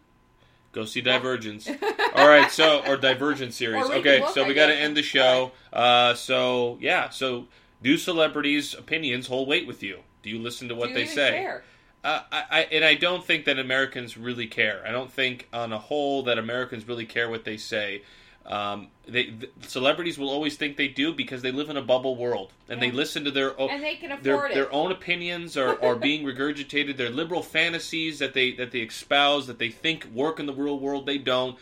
Go 0.72 0.86
see 0.86 1.02
Divergence. 1.02 1.68
All 2.14 2.26
right, 2.28 2.50
so 2.50 2.82
or 2.86 2.96
Divergent 2.96 3.52
series. 3.52 3.86
Or 3.86 3.94
Okay, 3.96 4.20
look, 4.20 4.34
so 4.34 4.46
we 4.46 4.54
got 4.54 4.66
to 4.66 4.74
end 4.74 4.96
the 4.96 5.02
show. 5.02 5.52
Uh, 5.72 6.14
so 6.14 6.78
yeah, 6.80 7.10
so 7.10 7.48
do 7.82 7.98
celebrities' 7.98 8.72
opinions 8.72 9.26
hold 9.26 9.46
weight 9.48 9.66
with 9.66 9.82
you? 9.82 9.98
Do 10.22 10.30
you 10.30 10.38
listen 10.38 10.68
to 10.68 10.74
what 10.74 10.94
they 10.94 11.06
say? 11.06 11.30
care? 11.32 11.64
Uh, 12.02 12.20
I, 12.32 12.44
I 12.50 12.60
and 12.72 12.84
I 12.84 12.94
don't 12.94 13.24
think 13.24 13.44
that 13.44 13.58
Americans 13.58 14.16
really 14.16 14.46
care. 14.46 14.82
I 14.86 14.92
don't 14.92 15.12
think, 15.12 15.48
on 15.52 15.72
a 15.72 15.78
whole, 15.78 16.22
that 16.22 16.38
Americans 16.38 16.86
really 16.88 17.04
care 17.04 17.28
what 17.28 17.44
they 17.44 17.56
say. 17.56 18.02
Um, 18.46 18.88
they 19.06 19.30
the, 19.30 19.48
celebrities 19.66 20.18
will 20.18 20.30
always 20.30 20.56
think 20.56 20.76
they 20.76 20.88
do 20.88 21.12
because 21.12 21.42
they 21.42 21.52
live 21.52 21.68
in 21.70 21.76
a 21.76 21.82
bubble 21.82 22.16
world 22.16 22.52
and 22.68 22.80
they 22.80 22.90
listen 22.90 23.22
to 23.24 23.30
their 23.30 23.58
own 23.60 23.70
and 23.70 23.82
they 23.82 23.96
can 23.96 24.18
their 24.22 24.46
it. 24.46 24.54
their 24.54 24.72
own 24.72 24.90
opinions 24.90 25.56
are, 25.56 25.80
are 25.84 25.94
being 26.08 26.24
regurgitated. 26.24 26.96
Their 26.96 27.10
liberal 27.10 27.42
fantasies 27.42 28.18
that 28.18 28.34
they 28.34 28.52
that 28.52 28.72
they 28.72 28.80
espouse 28.80 29.46
that 29.46 29.58
they 29.58 29.68
think 29.68 30.06
work 30.06 30.40
in 30.40 30.46
the 30.46 30.54
real 30.54 30.78
world 30.78 31.06
they 31.06 31.18
don't. 31.18 31.58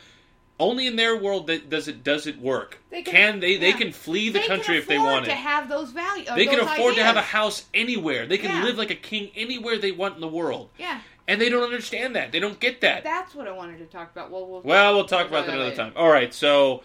Only 0.61 0.89
in 0.89 0.97
their 0.97 1.17
world 1.17 1.47
that 1.49 1.71
does 1.71 1.87
it 1.89 2.03
does 2.03 2.27
it 2.27 2.39
work. 2.41 2.79
They 2.91 3.03
can, 3.03 3.15
can- 3.15 3.41
they 3.41 3.57
they 3.59 3.73
can 3.73 3.93
flee 3.93 4.29
the 4.31 4.41
They 4.41 4.47
country 4.47 4.77
if 4.79 4.89
they 4.89 4.99
want 4.99 5.25
to 5.27 5.33
have 5.35 5.69
those 5.69 5.91
values. 5.93 6.29
They 6.35 6.47
can 6.47 6.61
afford 6.61 6.95
to 6.97 7.05
have 7.05 7.17
a 7.17 7.23
house 7.23 7.67
anywhere. 7.75 8.27
They 8.27 8.39
can 8.39 8.51
Yeah. 8.51 8.65
live 8.65 8.79
like 8.79 8.91
a 8.91 8.97
king 8.97 9.31
anywhere 9.37 9.79
they 9.79 9.93
want 9.93 10.15
in 10.17 10.21
the 10.21 10.27
world. 10.29 10.71
Yeah, 10.79 11.01
And 11.29 11.39
they 11.41 11.51
don't 11.51 11.63
understand 11.63 12.17
that. 12.17 12.33
They 12.33 12.41
don't 12.41 12.59
get 12.59 12.81
that. 12.81 13.05
that's 13.05 13.35
what 13.35 13.47
I 13.47 13.53
wanted 13.53 13.79
to 13.79 13.85
talk 13.85 14.11
about. 14.11 14.31
Well, 14.31 14.47
we'll 14.47 14.63
Well, 14.63 14.95
we'll 14.95 15.05
talk 15.05 15.29
about 15.29 15.47
that 15.47 15.55
another 15.55 15.77
time. 15.77 15.93
All 15.95 16.09
right, 16.09 16.33
so 16.33 16.83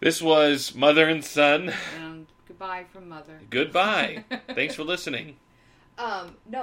this 0.00 0.22
was 0.22 0.74
Mother 0.74 1.06
and 1.08 1.22
Son. 1.22 1.72
Um, 1.98 2.26
goodbye 2.46 2.86
from 2.90 3.08
mother. 3.10 3.38
Goodbye. 3.50 4.24
Thanks 4.54 4.74
for 4.74 4.82
listening. 4.94 5.36
Um, 5.98 6.36
no. 6.48 6.56